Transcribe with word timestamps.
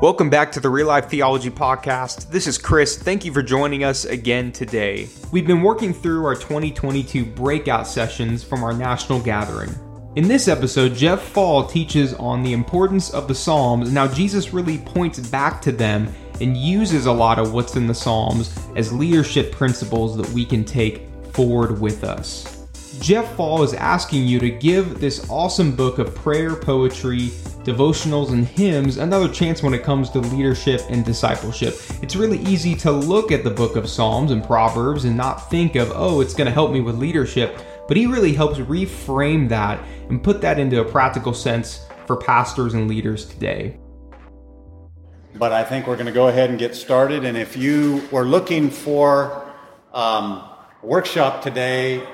Welcome 0.00 0.30
back 0.30 0.50
to 0.52 0.60
the 0.60 0.70
Real 0.70 0.86
Life 0.86 1.10
Theology 1.10 1.50
Podcast. 1.50 2.30
This 2.30 2.46
is 2.46 2.56
Chris. 2.56 2.96
Thank 2.96 3.26
you 3.26 3.34
for 3.34 3.42
joining 3.42 3.84
us 3.84 4.06
again 4.06 4.50
today. 4.50 5.10
We've 5.30 5.46
been 5.46 5.60
working 5.60 5.92
through 5.92 6.24
our 6.24 6.34
2022 6.34 7.22
breakout 7.26 7.86
sessions 7.86 8.42
from 8.42 8.64
our 8.64 8.72
national 8.72 9.20
gathering. 9.20 9.68
In 10.16 10.26
this 10.26 10.48
episode, 10.48 10.94
Jeff 10.94 11.20
Faull 11.20 11.66
teaches 11.66 12.14
on 12.14 12.42
the 12.42 12.54
importance 12.54 13.10
of 13.10 13.28
the 13.28 13.34
Psalms 13.34 13.88
and 13.88 13.98
how 13.98 14.08
Jesus 14.08 14.54
really 14.54 14.78
points 14.78 15.18
back 15.18 15.60
to 15.60 15.70
them 15.70 16.10
and 16.40 16.56
uses 16.56 17.04
a 17.04 17.12
lot 17.12 17.38
of 17.38 17.52
what's 17.52 17.76
in 17.76 17.86
the 17.86 17.94
Psalms 17.94 18.58
as 18.76 18.94
leadership 18.94 19.52
principles 19.52 20.16
that 20.16 20.30
we 20.30 20.46
can 20.46 20.64
take 20.64 21.10
forward 21.34 21.78
with 21.78 22.04
us. 22.04 22.66
Jeff 23.00 23.36
Faull 23.36 23.62
is 23.62 23.74
asking 23.74 24.26
you 24.26 24.40
to 24.40 24.48
give 24.48 24.98
this 24.98 25.28
awesome 25.28 25.76
book 25.76 25.98
of 25.98 26.14
prayer, 26.14 26.56
poetry, 26.56 27.30
devotionals, 27.64 28.30
and 28.30 28.46
hymns 28.46 28.96
another 28.96 29.28
chance 29.28 29.62
when 29.62 29.74
it 29.74 29.82
comes 29.82 30.10
to 30.10 30.20
leadership 30.20 30.80
and 30.88 31.04
discipleship. 31.04 31.74
It's 32.02 32.16
really 32.16 32.38
easy 32.40 32.74
to 32.76 32.90
look 32.90 33.32
at 33.32 33.44
the 33.44 33.50
book 33.50 33.76
of 33.76 33.88
Psalms 33.88 34.30
and 34.30 34.42
Proverbs 34.42 35.04
and 35.04 35.16
not 35.16 35.50
think 35.50 35.76
of, 35.76 35.92
oh, 35.94 36.20
it's 36.20 36.34
going 36.34 36.46
to 36.46 36.52
help 36.52 36.72
me 36.72 36.80
with 36.80 36.98
leadership, 36.98 37.60
but 37.86 37.96
he 37.96 38.06
really 38.06 38.32
helps 38.32 38.58
reframe 38.58 39.48
that 39.48 39.82
and 40.08 40.22
put 40.22 40.40
that 40.40 40.58
into 40.58 40.80
a 40.80 40.84
practical 40.84 41.34
sense 41.34 41.86
for 42.06 42.16
pastors 42.16 42.74
and 42.74 42.88
leaders 42.88 43.26
today. 43.26 43.78
But 45.34 45.52
I 45.52 45.62
think 45.62 45.86
we're 45.86 45.94
going 45.94 46.06
to 46.06 46.12
go 46.12 46.28
ahead 46.28 46.50
and 46.50 46.58
get 46.58 46.74
started. 46.74 47.24
And 47.24 47.36
if 47.36 47.56
you 47.56 48.02
were 48.10 48.24
looking 48.24 48.68
for 48.68 49.48
um, 49.92 50.42
a 50.82 50.86
workshop 50.86 51.42
today 51.42 52.06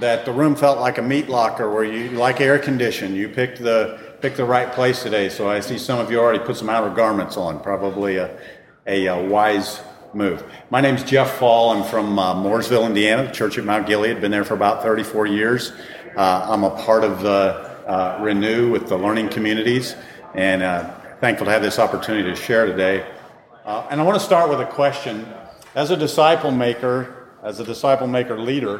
that 0.00 0.24
the 0.24 0.32
room 0.32 0.54
felt 0.54 0.78
like 0.78 0.98
a 0.98 1.02
meat 1.02 1.28
locker 1.28 1.72
where 1.72 1.84
you 1.84 2.10
like 2.10 2.40
air 2.40 2.58
conditioned, 2.58 3.16
you 3.16 3.28
picked 3.28 3.62
the 3.62 4.07
picked 4.20 4.36
the 4.36 4.44
right 4.44 4.72
place 4.72 5.02
today. 5.02 5.28
So 5.28 5.48
I 5.48 5.60
see 5.60 5.78
some 5.78 6.00
of 6.00 6.10
you 6.10 6.18
already 6.18 6.40
put 6.40 6.56
some 6.56 6.68
outer 6.68 6.92
garments 6.94 7.36
on. 7.36 7.60
Probably 7.60 8.16
a, 8.16 8.36
a, 8.86 9.06
a 9.06 9.28
wise 9.28 9.80
move. 10.12 10.42
My 10.70 10.80
name's 10.80 11.04
Jeff 11.04 11.38
Faull. 11.38 11.70
I'm 11.70 11.84
from 11.84 12.18
uh, 12.18 12.34
Mooresville, 12.34 12.84
Indiana, 12.84 13.30
Church 13.32 13.58
at 13.58 13.64
Mount 13.64 13.86
Gilead. 13.86 14.20
Been 14.20 14.32
there 14.32 14.44
for 14.44 14.54
about 14.54 14.82
34 14.82 15.26
years. 15.26 15.72
Uh, 16.16 16.48
I'm 16.50 16.64
a 16.64 16.70
part 16.70 17.04
of 17.04 17.22
the 17.22 17.68
uh, 17.86 18.18
Renew 18.20 18.70
with 18.70 18.88
the 18.88 18.96
learning 18.96 19.28
communities, 19.28 19.94
and 20.34 20.62
uh, 20.62 20.92
thankful 21.20 21.46
to 21.46 21.52
have 21.52 21.62
this 21.62 21.78
opportunity 21.78 22.28
to 22.28 22.34
share 22.34 22.66
today. 22.66 23.08
Uh, 23.64 23.86
and 23.90 24.00
I 24.00 24.04
want 24.04 24.18
to 24.18 24.24
start 24.24 24.50
with 24.50 24.60
a 24.60 24.66
question. 24.66 25.26
As 25.74 25.90
a 25.90 25.96
disciple 25.96 26.50
maker, 26.50 27.28
as 27.44 27.60
a 27.60 27.64
disciple 27.64 28.08
maker 28.08 28.38
leader, 28.38 28.78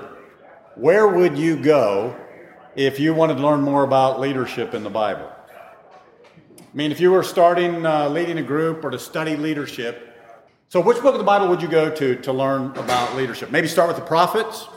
where 0.75 1.07
would 1.07 1.39
you 1.39 1.57
go 1.57 2.17
if 2.79 3.01
you 3.01 3.13
wanted 3.13 3.35
to 3.35 3.43
learn 3.43 3.61
more 3.61 3.83
about 3.83 4.21
leadership 4.21 4.73
in 4.73 4.85
the 4.85 4.91
Bible? 4.91 5.29
I 6.61 6.63
mean, 6.73 6.93
if 6.93 7.01
you 7.01 7.11
were 7.11 7.25
starting 7.25 7.85
uh, 7.85 8.09
leading 8.09 8.39
a 8.39 8.43
group 8.43 8.85
or 8.85 8.91
to 8.91 9.01
study 9.01 9.35
leadership, 9.35 10.17
so 10.69 10.81
which 10.81 10.99
book 10.99 11.13
of 11.13 11.19
the 11.19 11.25
Bible 11.25 11.49
would 11.49 11.61
you 11.61 11.67
go 11.67 11.91
to 11.91 12.15
to 12.15 12.33
learn 12.33 12.71
about 12.77 13.17
leadership? 13.17 13.51
Maybe 13.51 13.67
start 13.67 13.89
with 13.89 13.97
the 13.97 14.05
prophets, 14.05 14.69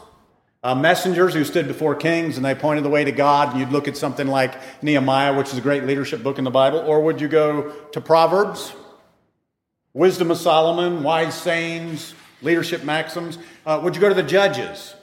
uh, 0.64 0.74
messengers 0.74 1.36
who 1.36 1.44
stood 1.44 1.68
before 1.68 1.94
kings 1.94 2.38
and 2.38 2.46
they 2.46 2.56
pointed 2.56 2.84
the 2.84 2.90
way 2.90 3.04
to 3.04 3.12
God, 3.12 3.52
and 3.52 3.60
you'd 3.60 3.72
look 3.72 3.88
at 3.88 3.96
something 3.96 4.26
like 4.26 4.56
Nehemiah, 4.82 5.38
which 5.38 5.50
is 5.50 5.60
a 5.60 5.62
great 5.62 5.84
leadership 5.84 6.24
book 6.24 6.40
in 6.40 6.44
the 6.44 6.50
Bible, 6.50 6.80
or 6.80 7.02
would 7.02 7.22
you 7.22 7.28
go 7.28 7.70
to 7.92 8.02
Proverbs, 8.02 8.74
Wisdom 9.94 10.32
of 10.32 10.40
Solomon, 10.40 11.04
wise 11.04 11.40
sayings, 11.40 12.16
leadership 12.42 12.84
maxims? 12.84 13.38
Uh, 13.64 13.80
would 13.84 13.94
you 13.94 14.02
go 14.02 14.10
to 14.10 14.16
the 14.16 14.24
Judges? 14.24 14.96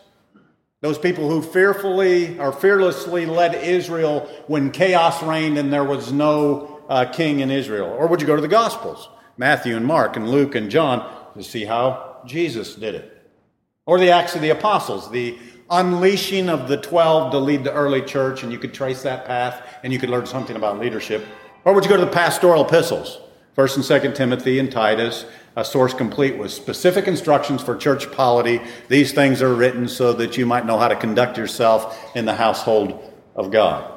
Those 0.81 0.99
people 0.99 1.29
who 1.29 1.43
fearfully 1.43 2.39
or 2.39 2.53
fearlessly 2.53 3.27
led 3.27 3.55
Israel 3.57 4.29
when 4.47 4.71
chaos 4.71 5.23
reigned 5.23 5.59
and 5.59 5.73
there 5.73 5.85
was 5.85 6.13
no 6.13 6.81
uh, 6.89 7.07
king 7.07 7.41
in 7.41 7.51
Israel? 7.51 7.89
Or 7.89 8.07
would 8.07 8.21
you 8.21 8.27
go 8.27 8.37
to 8.37 8.43
the 8.43 8.49
Gospels, 8.49 9.09
Matthew 9.37 9.77
and 9.77 9.85
Mark 9.85 10.17
and 10.17 10.31
Luke 10.31 10.55
and 10.55 10.71
John, 10.71 11.33
to 11.35 11.43
see 11.43 11.65
how 11.65 12.21
Jesus 12.27 12.77
did 12.77 12.95
it? 12.95 13.15
Or 13.87 13.99
the 13.99 14.11
Acts 14.11 14.37
of 14.37 14.41
the 14.41 14.51
Apostles, 14.51 15.11
the 15.11 15.37
unleashing 15.71 16.49
of 16.49 16.69
the 16.69 16.77
12 16.77 17.33
to 17.33 17.39
lead 17.39 17.65
the 17.65 17.73
early 17.73 18.01
church, 18.01 18.45
and 18.45 18.53
you 18.53 18.59
could 18.59 18.73
trace 18.73 19.03
that 19.03 19.27
path 19.27 19.63
and 19.83 19.93
you 19.93 19.99
could 19.99 20.11
learn 20.11 20.27
something 20.27 20.57
about 20.57 20.79
leadership. 20.79 21.27
Or 21.65 21.75
would 21.75 21.85
you 21.85 21.91
go 21.91 21.97
to 21.97 22.05
the 22.05 22.11
pastoral 22.11 22.65
epistles, 22.65 23.21
1st 23.57 23.77
and 23.77 23.85
2nd 23.85 24.15
Timothy 24.15 24.61
and 24.61 24.71
Titus, 24.71 25.25
a 25.59 25.65
source 25.65 25.93
complete 25.93 26.39
with 26.39 26.53
specific 26.53 27.09
instructions 27.09 27.61
for 27.61 27.77
church 27.77 28.13
polity. 28.13 28.61
These 28.87 29.13
things 29.13 29.43
are 29.43 29.53
written 29.53 29.89
so 29.89 30.13
that 30.13 30.39
you 30.39 30.47
might 30.47 30.65
know 30.65 30.79
how 30.79 30.87
to 30.87 30.95
conduct 30.95 31.37
yourself 31.37 32.01
in 32.15 32.27
the 32.27 32.35
household 32.35 33.13
of 33.35 33.51
God. 33.51 33.93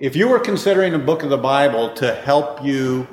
If 0.00 0.16
you 0.16 0.26
were 0.26 0.40
considering 0.40 0.94
a 0.94 0.98
book 0.98 1.22
of 1.22 1.30
the 1.30 1.38
Bible 1.38 1.94
to 1.94 2.12
help 2.12 2.64
you 2.64 3.06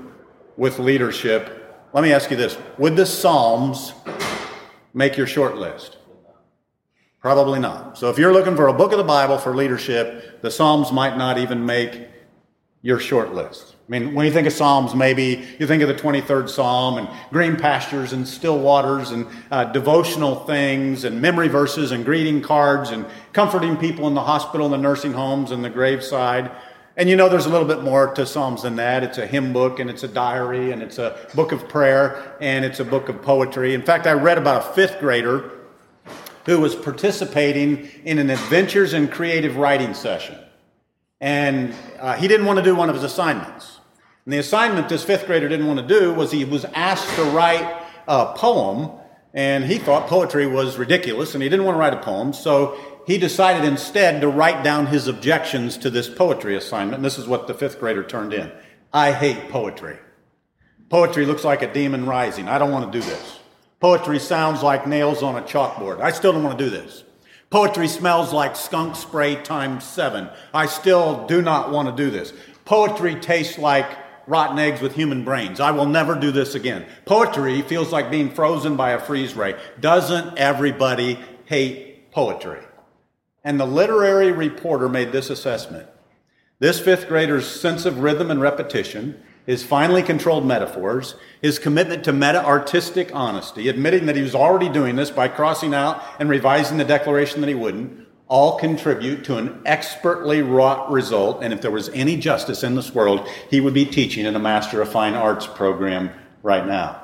with 0.57 0.79
leadership, 0.79 1.87
let 1.93 2.03
me 2.03 2.11
ask 2.11 2.31
you 2.31 2.37
this 2.37 2.57
Would 2.79 2.95
the 2.95 3.05
Psalms 3.05 3.93
make 4.95 5.15
your 5.15 5.27
short 5.27 5.55
list? 5.55 5.97
Probably 7.19 7.59
not. 7.59 7.95
So 7.95 8.09
if 8.09 8.17
you're 8.17 8.33
looking 8.33 8.55
for 8.55 8.69
a 8.69 8.73
book 8.73 8.91
of 8.91 8.97
the 8.97 9.03
Bible 9.03 9.37
for 9.37 9.55
leadership, 9.55 10.41
the 10.41 10.49
Psalms 10.49 10.91
might 10.91 11.15
not 11.15 11.37
even 11.37 11.63
make 11.63 12.07
your 12.81 12.99
short 12.99 13.35
list. 13.35 13.74
I 13.87 13.91
mean, 13.91 14.15
when 14.15 14.25
you 14.25 14.31
think 14.31 14.47
of 14.47 14.53
Psalms, 14.53 14.95
maybe 14.95 15.45
you 15.59 15.67
think 15.67 15.83
of 15.83 15.87
the 15.87 15.93
23rd 15.93 16.49
Psalm 16.49 16.97
and 16.97 17.07
green 17.31 17.55
pastures 17.55 18.13
and 18.13 18.27
still 18.27 18.57
waters 18.57 19.11
and 19.11 19.27
uh, 19.51 19.65
devotional 19.65 20.37
things 20.45 21.03
and 21.03 21.21
memory 21.21 21.49
verses 21.49 21.91
and 21.91 22.03
greeting 22.03 22.41
cards 22.41 22.89
and 22.89 23.05
comforting 23.31 23.77
people 23.77 24.07
in 24.07 24.15
the 24.15 24.23
hospital 24.23 24.65
and 24.65 24.73
the 24.73 24.79
nursing 24.79 25.13
homes 25.13 25.51
and 25.51 25.63
the 25.63 25.69
graveside. 25.69 26.49
And 26.97 27.07
you 27.07 27.15
know, 27.15 27.29
there's 27.29 27.45
a 27.45 27.49
little 27.49 27.67
bit 27.67 27.83
more 27.83 28.11
to 28.15 28.25
Psalms 28.25 28.63
than 28.63 28.77
that. 28.77 29.03
It's 29.03 29.19
a 29.19 29.27
hymn 29.27 29.53
book 29.53 29.79
and 29.79 29.87
it's 29.87 30.01
a 30.01 30.07
diary 30.07 30.71
and 30.71 30.81
it's 30.81 30.97
a 30.97 31.15
book 31.35 31.51
of 31.51 31.69
prayer 31.69 32.35
and 32.41 32.65
it's 32.65 32.79
a 32.79 32.85
book 32.85 33.07
of 33.07 33.21
poetry. 33.21 33.75
In 33.75 33.83
fact, 33.83 34.07
I 34.07 34.13
read 34.13 34.39
about 34.39 34.67
a 34.67 34.73
fifth 34.73 34.99
grader 34.99 35.51
who 36.47 36.59
was 36.59 36.73
participating 36.73 37.87
in 38.03 38.17
an 38.17 38.31
adventures 38.31 38.95
in 38.95 39.09
creative 39.09 39.57
writing 39.57 39.93
session. 39.93 40.39
And 41.25 41.73
uh, 41.99 42.17
he 42.17 42.27
didn't 42.27 42.45
want 42.45 42.59
to 42.59 42.63
do 42.63 42.75
one 42.75 42.87
of 42.87 42.93
his 42.93 43.03
assignments. 43.03 43.79
And 44.25 44.33
the 44.35 44.37
assignment 44.37 44.89
this 44.89 45.03
fifth 45.03 45.25
grader 45.25 45.49
didn't 45.49 45.65
want 45.65 45.79
to 45.79 45.87
do 45.87 46.13
was 46.13 46.31
he 46.31 46.45
was 46.45 46.65
asked 46.65 47.15
to 47.15 47.23
write 47.23 47.83
a 48.07 48.35
poem, 48.35 48.91
and 49.33 49.63
he 49.63 49.79
thought 49.79 50.05
poetry 50.05 50.45
was 50.45 50.77
ridiculous, 50.77 51.33
and 51.33 51.41
he 51.41 51.49
didn't 51.49 51.65
want 51.65 51.77
to 51.77 51.79
write 51.79 51.95
a 51.95 51.99
poem, 51.99 52.31
so 52.31 52.77
he 53.07 53.17
decided 53.17 53.67
instead 53.67 54.21
to 54.21 54.27
write 54.27 54.63
down 54.63 54.85
his 54.85 55.07
objections 55.07 55.77
to 55.77 55.89
this 55.89 56.07
poetry 56.07 56.55
assignment, 56.55 56.97
and 56.97 57.03
this 57.03 57.17
is 57.17 57.25
what 57.25 57.47
the 57.47 57.55
fifth 57.55 57.79
grader 57.79 58.03
turned 58.03 58.31
in. 58.31 58.51
I 58.93 59.11
hate 59.11 59.49
poetry. 59.49 59.97
Poetry 60.89 61.25
looks 61.25 61.43
like 61.43 61.63
a 61.63 61.73
demon 61.73 62.05
rising. 62.05 62.47
I 62.47 62.59
don't 62.59 62.71
want 62.71 62.93
to 62.93 62.99
do 62.99 63.03
this. 63.03 63.39
Poetry 63.79 64.19
sounds 64.19 64.61
like 64.61 64.85
nails 64.85 65.23
on 65.23 65.35
a 65.35 65.41
chalkboard. 65.41 66.01
I 66.01 66.11
still 66.11 66.33
don't 66.33 66.43
want 66.43 66.59
to 66.59 66.63
do 66.63 66.69
this. 66.69 67.03
Poetry 67.55 67.87
smells 67.87 68.33
like 68.33 68.53
skunk 68.53 68.97
spray 68.97 69.35
times 69.37 69.85
seven. 69.85 70.27
I 70.53 70.65
still 70.65 71.25
do 71.25 71.41
not 71.41 71.71
want 71.71 71.87
to 71.87 72.03
do 72.03 72.11
this. 72.11 72.33
Poetry 72.65 73.15
tastes 73.15 73.57
like 73.57 73.89
rotten 74.27 74.59
eggs 74.59 74.81
with 74.81 74.93
human 74.93 75.23
brains. 75.23 75.61
I 75.61 75.71
will 75.71 75.85
never 75.85 76.15
do 76.15 76.31
this 76.31 76.53
again. 76.53 76.85
Poetry 77.05 77.61
feels 77.61 77.93
like 77.93 78.11
being 78.11 78.29
frozen 78.29 78.75
by 78.75 78.89
a 78.89 78.99
freeze 78.99 79.35
ray. 79.35 79.57
Doesn't 79.79 80.37
everybody 80.37 81.17
hate 81.45 82.11
poetry? 82.11 82.59
And 83.41 83.57
the 83.57 83.65
literary 83.65 84.33
reporter 84.33 84.89
made 84.89 85.13
this 85.13 85.29
assessment. 85.29 85.87
This 86.59 86.81
fifth 86.81 87.07
grader's 87.07 87.47
sense 87.47 87.85
of 87.85 87.99
rhythm 87.99 88.31
and 88.31 88.41
repetition, 88.41 89.23
his 89.45 89.63
finely 89.63 90.01
controlled 90.01 90.45
metaphors, 90.45 91.15
his 91.41 91.59
commitment 91.59 92.03
to 92.03 92.13
meta 92.13 92.43
artistic 92.43 93.13
honesty, 93.13 93.67
admitting 93.67 94.05
that 94.07 94.15
he 94.15 94.21
was 94.21 94.35
already 94.35 94.69
doing 94.69 94.95
this 94.95 95.11
by 95.11 95.27
crossing 95.27 95.73
out 95.73 96.03
and 96.19 96.29
revising 96.29 96.77
the 96.77 96.83
declaration 96.83 97.41
that 97.41 97.47
he 97.47 97.55
wouldn't, 97.55 98.07
all 98.27 98.57
contribute 98.57 99.23
to 99.23 99.37
an 99.37 99.61
expertly 99.65 100.41
wrought 100.41 100.91
result. 100.91 101.43
And 101.43 101.53
if 101.53 101.61
there 101.61 101.71
was 101.71 101.89
any 101.89 102.17
justice 102.17 102.63
in 102.63 102.75
this 102.75 102.93
world, 102.93 103.27
he 103.49 103.61
would 103.61 103.73
be 103.73 103.85
teaching 103.85 104.25
in 104.25 104.35
a 104.35 104.39
Master 104.39 104.81
of 104.81 104.91
Fine 104.91 105.13
Arts 105.13 105.45
program 105.45 106.09
right 106.41 106.65
now. 106.65 107.03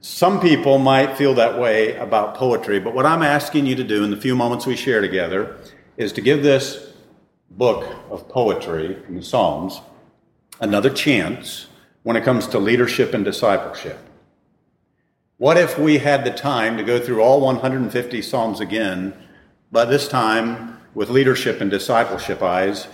Some 0.00 0.40
people 0.40 0.78
might 0.78 1.16
feel 1.16 1.34
that 1.34 1.58
way 1.58 1.96
about 1.96 2.36
poetry, 2.36 2.78
but 2.80 2.94
what 2.94 3.06
I'm 3.06 3.22
asking 3.22 3.66
you 3.66 3.74
to 3.76 3.84
do 3.84 4.04
in 4.04 4.10
the 4.10 4.16
few 4.16 4.36
moments 4.36 4.66
we 4.66 4.76
share 4.76 5.00
together 5.00 5.56
is 5.96 6.12
to 6.12 6.20
give 6.20 6.42
this 6.42 6.92
book 7.50 7.86
of 8.10 8.28
poetry 8.28 8.98
the 9.08 9.22
Psalms 9.22 9.80
another 10.60 10.90
chance 10.90 11.66
when 12.06 12.14
it 12.14 12.22
comes 12.22 12.46
to 12.46 12.56
leadership 12.60 13.14
and 13.14 13.24
discipleship. 13.24 13.98
What 15.38 15.56
if 15.56 15.76
we 15.76 15.98
had 15.98 16.24
the 16.24 16.30
time 16.30 16.76
to 16.76 16.84
go 16.84 17.00
through 17.00 17.20
all 17.20 17.40
150 17.40 18.22
Psalms 18.22 18.60
again 18.60 19.12
but 19.72 19.86
this 19.86 20.06
time 20.06 20.78
with 20.94 21.10
leadership 21.10 21.60
and 21.60 21.68
discipleship 21.68 22.44
eyes. 22.44 22.86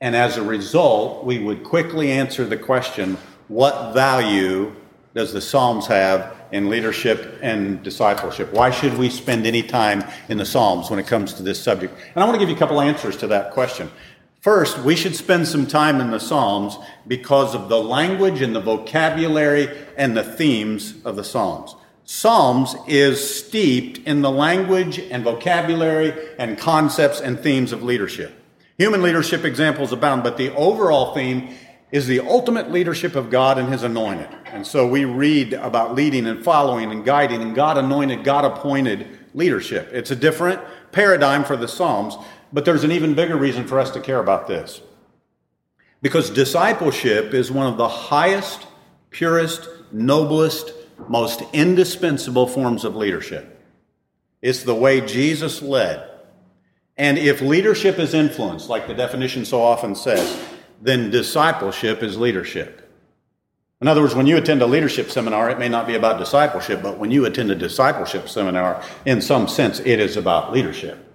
And 0.00 0.16
as 0.16 0.38
a 0.38 0.42
result, 0.42 1.26
we 1.26 1.38
would 1.38 1.62
quickly 1.62 2.10
answer 2.10 2.46
the 2.46 2.56
question 2.56 3.18
what 3.48 3.92
value 3.92 4.74
does 5.14 5.34
the 5.34 5.42
Psalms 5.42 5.86
have 5.88 6.34
in 6.50 6.70
leadership 6.70 7.38
and 7.42 7.82
discipleship? 7.82 8.50
Why 8.54 8.70
should 8.70 8.96
we 8.96 9.10
spend 9.10 9.46
any 9.46 9.62
time 9.62 10.02
in 10.30 10.38
the 10.38 10.46
Psalms 10.46 10.88
when 10.88 10.98
it 10.98 11.06
comes 11.06 11.34
to 11.34 11.42
this 11.42 11.62
subject? 11.62 11.94
And 12.14 12.24
I 12.24 12.26
want 12.26 12.34
to 12.36 12.38
give 12.38 12.48
you 12.48 12.56
a 12.56 12.58
couple 12.58 12.80
answers 12.80 13.18
to 13.18 13.26
that 13.26 13.50
question. 13.52 13.90
First, 14.44 14.80
we 14.80 14.94
should 14.94 15.16
spend 15.16 15.48
some 15.48 15.66
time 15.66 16.02
in 16.02 16.10
the 16.10 16.20
Psalms 16.20 16.76
because 17.08 17.54
of 17.54 17.70
the 17.70 17.80
language 17.80 18.42
and 18.42 18.54
the 18.54 18.60
vocabulary 18.60 19.74
and 19.96 20.14
the 20.14 20.22
themes 20.22 20.92
of 21.06 21.16
the 21.16 21.24
Psalms. 21.24 21.74
Psalms 22.04 22.76
is 22.86 23.36
steeped 23.42 24.06
in 24.06 24.20
the 24.20 24.30
language 24.30 24.98
and 24.98 25.24
vocabulary 25.24 26.12
and 26.38 26.58
concepts 26.58 27.22
and 27.22 27.40
themes 27.40 27.72
of 27.72 27.82
leadership. 27.82 28.38
Human 28.76 29.00
leadership 29.00 29.46
examples 29.46 29.92
abound, 29.92 30.22
but 30.22 30.36
the 30.36 30.54
overall 30.54 31.14
theme 31.14 31.54
is 31.90 32.06
the 32.06 32.20
ultimate 32.20 32.70
leadership 32.70 33.14
of 33.14 33.30
God 33.30 33.56
and 33.56 33.72
His 33.72 33.82
anointed. 33.82 34.28
And 34.44 34.66
so 34.66 34.86
we 34.86 35.06
read 35.06 35.54
about 35.54 35.94
leading 35.94 36.26
and 36.26 36.44
following 36.44 36.92
and 36.92 37.02
guiding 37.02 37.40
and 37.40 37.54
God 37.54 37.78
anointed, 37.78 38.24
God 38.24 38.44
appointed 38.44 39.08
leadership. 39.32 39.88
It's 39.90 40.10
a 40.10 40.16
different 40.16 40.60
paradigm 40.92 41.44
for 41.44 41.56
the 41.56 41.66
Psalms, 41.66 42.16
but 42.54 42.64
there's 42.64 42.84
an 42.84 42.92
even 42.92 43.14
bigger 43.14 43.36
reason 43.36 43.66
for 43.66 43.80
us 43.80 43.90
to 43.90 44.00
care 44.00 44.20
about 44.20 44.46
this. 44.46 44.80
Because 46.00 46.30
discipleship 46.30 47.34
is 47.34 47.50
one 47.50 47.66
of 47.66 47.76
the 47.76 47.88
highest, 47.88 48.64
purest, 49.10 49.68
noblest, 49.90 50.72
most 51.08 51.42
indispensable 51.52 52.46
forms 52.46 52.84
of 52.84 52.94
leadership. 52.94 53.60
It's 54.40 54.62
the 54.62 54.74
way 54.74 55.00
Jesus 55.00 55.62
led. 55.62 56.08
And 56.96 57.18
if 57.18 57.40
leadership 57.40 57.98
is 57.98 58.14
influence, 58.14 58.68
like 58.68 58.86
the 58.86 58.94
definition 58.94 59.44
so 59.44 59.60
often 59.60 59.96
says, 59.96 60.40
then 60.80 61.10
discipleship 61.10 62.04
is 62.04 62.16
leadership. 62.16 62.88
In 63.80 63.88
other 63.88 64.00
words, 64.00 64.14
when 64.14 64.28
you 64.28 64.36
attend 64.36 64.62
a 64.62 64.66
leadership 64.66 65.10
seminar, 65.10 65.50
it 65.50 65.58
may 65.58 65.68
not 65.68 65.88
be 65.88 65.96
about 65.96 66.20
discipleship, 66.20 66.82
but 66.84 66.98
when 66.98 67.10
you 67.10 67.24
attend 67.24 67.50
a 67.50 67.56
discipleship 67.56 68.28
seminar, 68.28 68.80
in 69.04 69.20
some 69.20 69.48
sense, 69.48 69.80
it 69.80 69.98
is 69.98 70.16
about 70.16 70.52
leadership. 70.52 71.13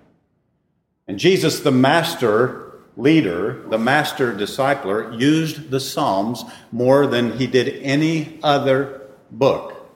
And 1.09 1.17
Jesus, 1.17 1.61
the 1.61 1.71
master 1.71 2.71
leader, 2.95 3.63
the 3.69 3.79
master 3.79 4.31
discipler, 4.31 5.19
used 5.19 5.71
the 5.71 5.79
Psalms 5.79 6.43
more 6.71 7.07
than 7.07 7.35
he 7.35 7.47
did 7.47 7.81
any 7.81 8.37
other 8.43 9.01
book. 9.31 9.89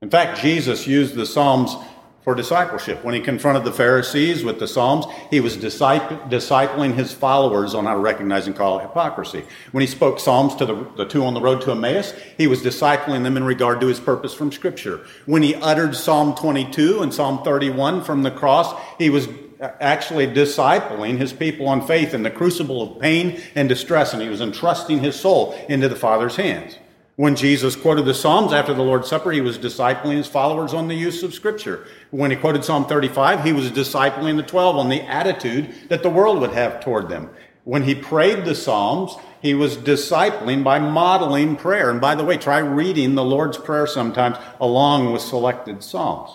In 0.00 0.08
fact, 0.08 0.40
Jesus 0.40 0.86
used 0.86 1.14
the 1.14 1.26
Psalms 1.26 1.76
for 2.24 2.34
discipleship. 2.34 3.04
When 3.04 3.14
he 3.14 3.20
confronted 3.20 3.64
the 3.64 3.72
Pharisees 3.72 4.44
with 4.44 4.58
the 4.58 4.66
Psalms, 4.66 5.04
he 5.30 5.40
was 5.40 5.58
discipling 5.58 6.94
his 6.94 7.12
followers 7.12 7.74
on 7.74 7.84
how 7.84 7.92
to 7.92 8.00
recognize 8.00 8.46
and 8.46 8.56
call 8.56 8.78
hypocrisy. 8.78 9.44
When 9.72 9.82
he 9.82 9.86
spoke 9.86 10.18
Psalms 10.18 10.54
to 10.56 10.64
the, 10.64 10.86
the 10.96 11.04
two 11.04 11.22
on 11.26 11.34
the 11.34 11.40
road 11.42 11.60
to 11.62 11.72
Emmaus, 11.72 12.14
he 12.38 12.46
was 12.46 12.62
discipling 12.62 13.24
them 13.24 13.36
in 13.36 13.44
regard 13.44 13.78
to 13.82 13.88
his 13.88 14.00
purpose 14.00 14.32
from 14.32 14.50
Scripture. 14.50 15.04
When 15.26 15.42
he 15.42 15.54
uttered 15.54 15.94
Psalm 15.94 16.34
22 16.34 17.02
and 17.02 17.12
Psalm 17.12 17.44
31 17.44 18.02
from 18.04 18.22
the 18.22 18.30
cross, 18.30 18.74
he 18.98 19.10
was 19.10 19.28
actually 19.60 20.26
discipling 20.26 21.18
his 21.18 21.32
people 21.32 21.68
on 21.68 21.86
faith 21.86 22.14
in 22.14 22.22
the 22.22 22.30
crucible 22.30 22.82
of 22.82 23.00
pain 23.00 23.40
and 23.54 23.68
distress, 23.68 24.12
and 24.12 24.22
he 24.22 24.28
was 24.28 24.40
entrusting 24.40 25.00
his 25.00 25.18
soul 25.18 25.58
into 25.68 25.88
the 25.88 25.96
Father's 25.96 26.36
hands. 26.36 26.78
When 27.16 27.34
Jesus 27.34 27.76
quoted 27.76 28.04
the 28.04 28.12
Psalms 28.12 28.52
after 28.52 28.74
the 28.74 28.82
Lord's 28.82 29.08
Supper, 29.08 29.32
he 29.32 29.40
was 29.40 29.56
discipling 29.56 30.18
his 30.18 30.26
followers 30.26 30.74
on 30.74 30.88
the 30.88 30.94
use 30.94 31.22
of 31.22 31.32
Scripture. 31.32 31.86
When 32.10 32.30
he 32.30 32.36
quoted 32.36 32.62
Psalm 32.62 32.84
35, 32.84 33.42
he 33.42 33.54
was 33.54 33.70
discipling 33.70 34.36
the 34.36 34.42
12 34.42 34.76
on 34.76 34.90
the 34.90 35.00
attitude 35.00 35.74
that 35.88 36.02
the 36.02 36.10
world 36.10 36.40
would 36.40 36.52
have 36.52 36.80
toward 36.80 37.08
them. 37.08 37.30
When 37.64 37.84
he 37.84 37.94
prayed 37.94 38.44
the 38.44 38.54
Psalms, 38.54 39.16
he 39.40 39.54
was 39.54 39.78
discipling 39.78 40.62
by 40.62 40.78
modeling 40.78 41.56
prayer. 41.56 41.90
And 41.90 42.02
by 42.02 42.14
the 42.14 42.24
way, 42.24 42.36
try 42.36 42.58
reading 42.58 43.14
the 43.14 43.24
Lord's 43.24 43.56
Prayer 43.56 43.86
sometimes 43.86 44.36
along 44.60 45.10
with 45.10 45.22
selected 45.22 45.82
Psalms. 45.82 46.30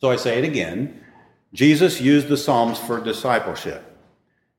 So 0.00 0.10
I 0.10 0.16
say 0.16 0.38
it 0.38 0.44
again 0.44 1.02
Jesus 1.58 2.00
used 2.00 2.28
the 2.28 2.36
Psalms 2.36 2.78
for 2.78 3.00
discipleship. 3.00 3.82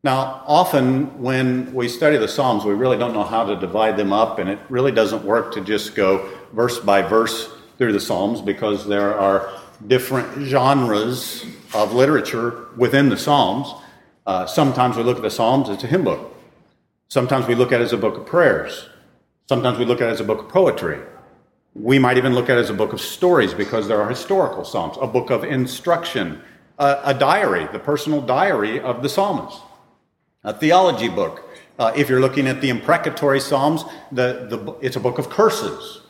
Now, 0.04 0.44
often 0.46 1.24
when 1.24 1.74
we 1.74 1.88
study 1.88 2.18
the 2.18 2.28
Psalms, 2.28 2.66
we 2.66 2.74
really 2.74 2.98
don't 2.98 3.14
know 3.14 3.24
how 3.24 3.46
to 3.46 3.56
divide 3.56 3.96
them 3.96 4.12
up, 4.12 4.38
and 4.38 4.50
it 4.50 4.60
really 4.68 4.92
doesn't 4.92 5.24
work 5.24 5.54
to 5.54 5.62
just 5.62 5.96
go 5.96 6.30
verse 6.52 6.78
by 6.78 7.02
verse 7.02 7.50
through 7.78 7.94
the 7.94 8.02
Psalms 8.02 8.42
because 8.42 8.86
there 8.86 9.18
are 9.18 9.50
different 9.88 10.46
genres 10.46 11.46
of 11.74 11.94
literature 11.94 12.66
within 12.76 13.08
the 13.08 13.16
Psalms. 13.16 13.74
Uh, 14.28 14.46
sometimes 14.46 14.98
we 14.98 15.04
look 15.04 15.16
at 15.16 15.24
the 15.24 15.32
Psalms 15.32 15.70
as 15.70 15.82
a 15.82 15.88
hymn 15.88 16.04
book. 16.04 16.36
Sometimes 17.08 17.48
we 17.48 17.56
look 17.56 17.72
at 17.72 17.80
it 17.80 17.86
as 17.86 17.94
a 17.94 17.98
book 17.98 18.18
of 18.18 18.26
prayers. 18.26 18.90
Sometimes 19.48 19.80
we 19.80 19.86
look 19.86 20.02
at 20.02 20.10
it 20.10 20.12
as 20.12 20.20
a 20.20 20.26
book 20.26 20.40
of 20.40 20.50
poetry. 20.50 21.00
We 21.76 21.98
might 21.98 22.18
even 22.18 22.36
look 22.36 22.50
at 22.50 22.58
it 22.58 22.60
as 22.60 22.70
a 22.70 22.74
book 22.74 22.92
of 22.92 23.00
stories 23.00 23.54
because 23.54 23.88
there 23.88 24.02
are 24.02 24.10
historical 24.10 24.66
Psalms, 24.66 24.98
a 25.00 25.08
book 25.08 25.30
of 25.30 25.46
instruction, 25.46 26.42
a, 26.80 27.02
a 27.06 27.14
diary, 27.14 27.68
the 27.72 27.80
personal 27.80 28.22
diary 28.22 28.80
of 28.80 29.04
the 29.04 29.10
psalmist 29.10 29.60
a 30.44 30.54
theology 30.54 31.10
book. 31.10 31.46
Uh, 31.78 31.92
if 31.96 32.10
you're 32.10 32.20
looking 32.20 32.48
at 32.48 32.62
the 32.62 32.70
imprecatory 32.70 33.40
Psalms, 33.40 33.84
the, 34.12 34.48
the, 34.50 34.76
it's 34.82 34.96
a 34.96 35.00
book 35.00 35.18
of 35.18 35.30
curses. 35.30 36.02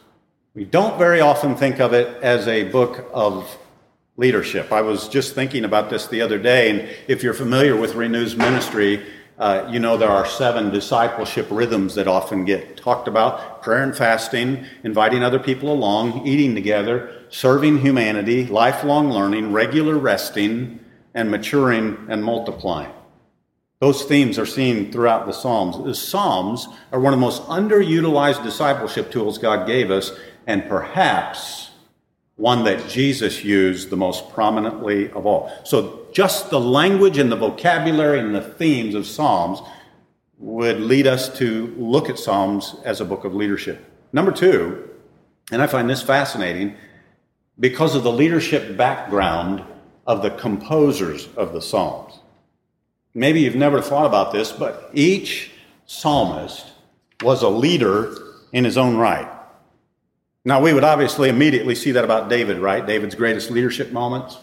We 0.55 0.65
don't 0.65 0.97
very 0.97 1.21
often 1.21 1.55
think 1.55 1.79
of 1.79 1.93
it 1.93 2.21
as 2.23 2.47
a 2.47 2.63
book 2.65 3.09
of 3.13 3.57
leadership. 4.17 4.71
I 4.71 4.81
was 4.81 5.07
just 5.07 5.35
thinking 5.35 5.63
about 5.63 5.89
this 5.89 6.07
the 6.07 6.21
other 6.21 6.37
day, 6.37 6.69
and 6.69 6.89
if 7.07 7.23
you're 7.23 7.33
familiar 7.33 7.75
with 7.75 7.95
Renew's 7.95 8.35
ministry, 8.35 9.05
uh, 9.39 9.65
you 9.71 9.79
know 9.79 9.95
there 9.95 10.09
are 10.09 10.25
seven 10.25 10.69
discipleship 10.69 11.47
rhythms 11.49 11.95
that 11.95 12.07
often 12.07 12.43
get 12.43 12.75
talked 12.75 13.07
about 13.07 13.63
prayer 13.63 13.81
and 13.81 13.95
fasting, 13.95 14.65
inviting 14.83 15.23
other 15.23 15.39
people 15.39 15.71
along, 15.71 16.27
eating 16.27 16.53
together, 16.53 17.23
serving 17.29 17.79
humanity, 17.79 18.45
lifelong 18.45 19.09
learning, 19.09 19.53
regular 19.53 19.97
resting, 19.97 20.79
and 21.13 21.31
maturing 21.31 22.05
and 22.09 22.23
multiplying. 22.23 22.91
Those 23.79 24.03
themes 24.03 24.37
are 24.37 24.45
seen 24.45 24.91
throughout 24.91 25.25
the 25.25 25.31
Psalms. 25.31 25.81
The 25.81 25.95
Psalms 25.95 26.67
are 26.91 26.99
one 26.99 27.13
of 27.13 27.19
the 27.19 27.25
most 27.25 27.43
underutilized 27.43 28.43
discipleship 28.43 29.09
tools 29.09 29.37
God 29.37 29.65
gave 29.65 29.89
us, 29.89 30.11
and 30.47 30.67
perhaps 30.67 31.69
one 32.35 32.65
that 32.65 32.89
Jesus 32.89 33.43
used 33.43 33.89
the 33.89 33.97
most 33.97 34.29
prominently 34.31 35.09
of 35.11 35.25
all. 35.25 35.51
So, 35.63 35.98
just 36.11 36.49
the 36.49 36.59
language 36.59 37.17
and 37.17 37.31
the 37.31 37.35
vocabulary 37.35 38.19
and 38.19 38.33
the 38.33 38.41
themes 38.41 38.95
of 38.95 39.05
Psalms 39.05 39.61
would 40.37 40.79
lead 40.79 41.05
us 41.05 41.37
to 41.37 41.73
look 41.77 42.09
at 42.09 42.17
Psalms 42.17 42.75
as 42.85 43.01
a 43.01 43.05
book 43.05 43.25
of 43.25 43.35
leadership. 43.35 43.85
Number 44.13 44.31
two, 44.31 44.89
and 45.51 45.61
I 45.61 45.67
find 45.67 45.89
this 45.89 46.01
fascinating, 46.01 46.75
because 47.59 47.95
of 47.95 48.03
the 48.03 48.11
leadership 48.11 48.77
background 48.77 49.63
of 50.07 50.21
the 50.21 50.31
composers 50.31 51.27
of 51.35 51.53
the 51.53 51.61
Psalms. 51.61 52.19
Maybe 53.13 53.41
you've 53.41 53.55
never 53.55 53.81
thought 53.81 54.05
about 54.05 54.31
this, 54.31 54.51
but 54.51 54.89
each 54.93 55.51
psalmist 55.85 56.65
was 57.21 57.43
a 57.43 57.49
leader 57.49 58.15
in 58.53 58.63
his 58.63 58.77
own 58.77 58.95
right. 58.95 59.29
Now, 60.45 60.61
we 60.61 60.73
would 60.73 60.83
obviously 60.83 61.27
immediately 61.29 61.75
see 61.75 61.91
that 61.91 62.03
about 62.03 62.29
David, 62.29 62.59
right? 62.59 62.85
David's 62.85 63.13
greatest 63.15 63.51
leadership 63.51 63.91
moments. 63.91 64.37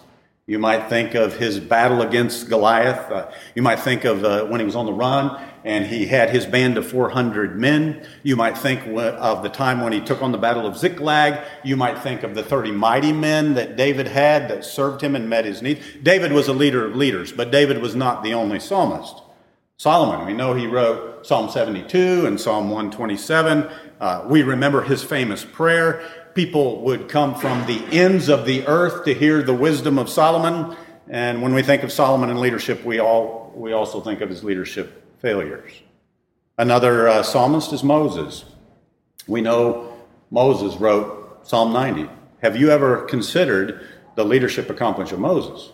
You 0.49 0.61
might 0.61 0.89
think 0.89 1.17
of 1.17 1.39
his 1.39 1.59
battle 1.59 2.03
against 2.03 2.49
Goliath. 2.49 3.11
Uh, 3.11 3.33
you 3.57 3.63
might 3.63 3.81
think 3.81 4.05
of 4.05 4.23
uh, 4.23 4.45
when 4.45 4.61
he 4.61 4.65
was 4.65 4.77
on 4.77 4.87
the 4.87 4.93
run 4.93 5.45
and 5.65 5.85
he 5.85 6.07
had 6.07 6.31
his 6.31 6.47
band 6.47 6.79
of 6.79 6.87
400 6.87 7.59
men. 7.59 8.07
You 8.23 8.37
might 8.37 8.57
think 8.57 8.87
of 8.87 9.43
the 9.43 9.49
time 9.49 9.81
when 9.81 9.93
he 9.93 10.01
took 10.01 10.23
on 10.23 10.31
the 10.31 10.39
battle 10.39 10.65
of 10.65 10.79
Ziklag. 10.79 11.45
You 11.65 11.77
might 11.77 11.99
think 11.99 12.23
of 12.23 12.37
the 12.37 12.45
30 12.45 12.71
mighty 12.71 13.11
men 13.11 13.55
that 13.55 13.75
David 13.75 14.07
had 14.07 14.49
that 14.49 14.65
served 14.65 15.03
him 15.03 15.17
and 15.17 15.29
met 15.29 15.47
his 15.47 15.63
needs. 15.63 15.81
David 16.01 16.31
was 16.31 16.47
a 16.47 16.53
leader 16.53 16.87
of 16.87 16.95
leaders, 16.95 17.33
but 17.33 17.51
David 17.51 17.83
was 17.83 17.97
not 17.97 18.23
the 18.23 18.33
only 18.33 18.61
psalmist. 18.61 19.23
Solomon, 19.79 20.25
we 20.27 20.33
know 20.33 20.55
he 20.55 20.69
wrote 20.69 21.27
Psalm 21.27 21.51
72 21.51 22.25
and 22.25 22.41
Psalm 22.41 22.71
127. 22.71 23.69
Uh, 24.01 24.25
we 24.29 24.45
remember 24.45 24.83
his 24.83 25.03
famous 25.03 25.45
prayer 25.45 26.09
people 26.37 26.83
would 26.83 27.09
come 27.09 27.35
from 27.35 27.67
the 27.67 27.83
ends 27.91 28.29
of 28.29 28.45
the 28.45 28.65
earth 28.67 29.07
to 29.07 29.15
hear 29.15 29.43
the 29.43 29.55
wisdom 29.55 29.99
of 29.99 30.07
Solomon. 30.09 30.77
And 31.09 31.41
when 31.41 31.55
we 31.55 31.63
think 31.63 31.83
of 31.83 31.91
Solomon 31.91 32.29
and 32.29 32.39
leadership, 32.39 32.85
we, 32.85 33.01
all, 33.01 33.51
we 33.57 33.73
also 33.73 34.03
think 34.03 34.21
of 34.21 34.29
his 34.29 34.45
leadership 34.45 35.19
failures. 35.19 35.73
Another 36.59 37.09
uh, 37.09 37.23
psalmist 37.23 37.73
is 37.73 37.83
Moses. 37.83 38.45
We 39.27 39.41
know 39.41 39.97
Moses 40.31 40.79
wrote 40.79 41.49
Psalm 41.49 41.73
90. 41.73 42.09
Have 42.43 42.55
you 42.55 42.71
ever 42.71 43.07
considered 43.07 43.87
the 44.15 44.25
leadership 44.25 44.69
accomplishment 44.69 45.15
of 45.15 45.21
Moses? 45.21 45.73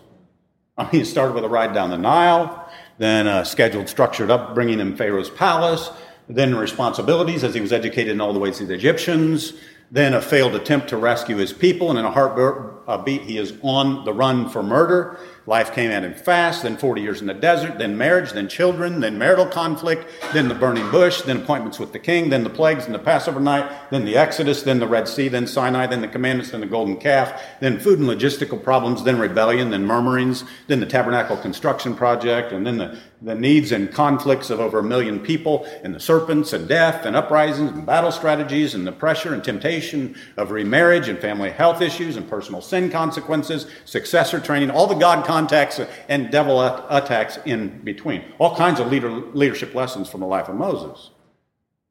I 0.77 0.83
mean, 0.83 0.91
he 0.91 1.03
started 1.03 1.33
with 1.33 1.43
a 1.43 1.49
ride 1.49 1.73
down 1.73 1.89
the 1.89 1.97
Nile, 1.97 2.71
then 2.97 3.27
a 3.27 3.43
scheduled, 3.43 3.89
structured 3.89 4.31
upbringing 4.31 4.79
in 4.79 4.95
Pharaoh's 4.95 5.29
palace, 5.29 5.89
then 6.29 6.55
responsibilities 6.55 7.43
as 7.43 7.53
he 7.53 7.59
was 7.59 7.73
educated 7.73 8.13
in 8.13 8.21
all 8.21 8.31
the 8.31 8.39
ways 8.39 8.61
of 8.61 8.69
the 8.69 8.73
Egyptians, 8.73 9.53
then 9.91 10.13
a 10.13 10.21
failed 10.21 10.55
attempt 10.55 10.89
to 10.89 10.97
rescue 10.97 11.37
his 11.37 11.53
people, 11.53 11.89
and 11.89 11.97
then 11.97 12.05
a 12.05 12.11
heart, 12.11 12.35
beat. 13.03 13.23
He 13.23 13.37
is 13.37 13.53
on 13.61 14.05
the 14.05 14.13
run 14.13 14.49
for 14.49 14.63
murder. 14.63 15.17
Life 15.45 15.73
came 15.73 15.91
at 15.91 16.05
him 16.05 16.13
fast, 16.13 16.63
then 16.63 16.77
40 16.77 17.01
years 17.01 17.19
in 17.19 17.27
the 17.27 17.33
desert, 17.33 17.77
then 17.77 17.97
marriage, 17.97 18.31
then 18.31 18.47
children, 18.47 19.01
then 19.01 19.17
marital 19.17 19.45
conflict, 19.45 20.07
then 20.31 20.47
the 20.47 20.55
burning 20.55 20.89
bush, 20.89 21.21
then 21.21 21.41
appointments 21.41 21.79
with 21.79 21.91
the 21.91 21.99
king, 21.99 22.29
then 22.29 22.45
the 22.45 22.49
plagues, 22.49 22.85
and 22.85 22.95
the 22.95 22.99
Passover 22.99 23.41
night, 23.41 23.69
then 23.91 24.05
the 24.05 24.15
Exodus, 24.15 24.63
then 24.63 24.79
the 24.79 24.87
Red 24.87 25.05
Sea, 25.05 25.27
then 25.27 25.45
Sinai, 25.45 25.85
then 25.87 25.99
the 25.99 26.07
commandments, 26.07 26.51
then 26.51 26.61
the 26.61 26.65
golden 26.65 26.95
calf, 26.95 27.43
then 27.59 27.77
food 27.77 27.99
and 27.99 28.07
logistical 28.07 28.61
problems, 28.61 29.03
then 29.03 29.19
rebellion, 29.19 29.69
then 29.69 29.85
murmurings, 29.85 30.45
then 30.67 30.79
the 30.79 30.85
tabernacle 30.85 31.35
construction 31.35 31.93
project, 31.93 32.53
and 32.53 32.65
then 32.65 32.77
the, 32.77 32.97
the 33.21 33.35
needs 33.35 33.73
and 33.73 33.91
conflicts 33.91 34.49
of 34.49 34.61
over 34.61 34.79
a 34.79 34.83
million 34.83 35.19
people, 35.19 35.65
and 35.83 35.93
the 35.93 35.99
serpents 35.99 36.53
and 36.53 36.69
death 36.69 37.05
and 37.05 37.17
uprisings 37.17 37.71
and 37.71 37.85
battle 37.85 38.13
strategies, 38.13 38.75
and 38.75 38.87
the 38.87 38.93
pressure 38.93 39.33
and 39.33 39.43
temptation 39.43 40.15
of 40.37 40.51
remarriage 40.51 41.09
and 41.09 41.19
family 41.19 41.49
health 41.49 41.81
issues 41.81 42.15
and 42.15 42.29
personal 42.29 42.61
sin 42.73 42.89
consequences, 42.89 43.67
successor 43.85 44.39
training, 44.39 44.71
all 44.71 44.87
the 44.87 44.95
God 44.95 45.25
contacts 45.27 45.79
and 46.09 46.31
devil 46.31 46.59
attacks 46.89 47.37
in 47.45 47.79
between. 47.83 48.23
All 48.39 48.55
kinds 48.55 48.79
of 48.79 48.87
leader, 48.91 49.11
leadership 49.11 49.75
lessons 49.75 50.09
from 50.09 50.21
the 50.21 50.25
life 50.25 50.49
of 50.49 50.55
Moses. 50.55 51.11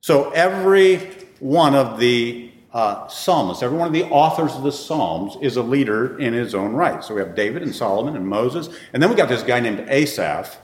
So 0.00 0.30
every 0.30 0.96
one 1.38 1.76
of 1.76 2.00
the 2.00 2.50
uh, 2.72 3.06
psalmists, 3.06 3.62
every 3.62 3.78
one 3.78 3.86
of 3.86 3.92
the 3.92 4.06
authors 4.06 4.56
of 4.56 4.64
the 4.64 4.72
Psalms 4.72 5.36
is 5.40 5.56
a 5.56 5.62
leader 5.62 6.18
in 6.18 6.32
his 6.32 6.52
own 6.52 6.72
right. 6.72 7.04
So 7.04 7.14
we 7.14 7.20
have 7.20 7.36
David 7.36 7.62
and 7.62 7.72
Solomon 7.72 8.16
and 8.16 8.26
Moses. 8.26 8.68
And 8.92 9.00
then 9.00 9.08
we 9.08 9.14
got 9.14 9.28
this 9.28 9.44
guy 9.44 9.60
named 9.60 9.88
Asaph, 9.88 10.56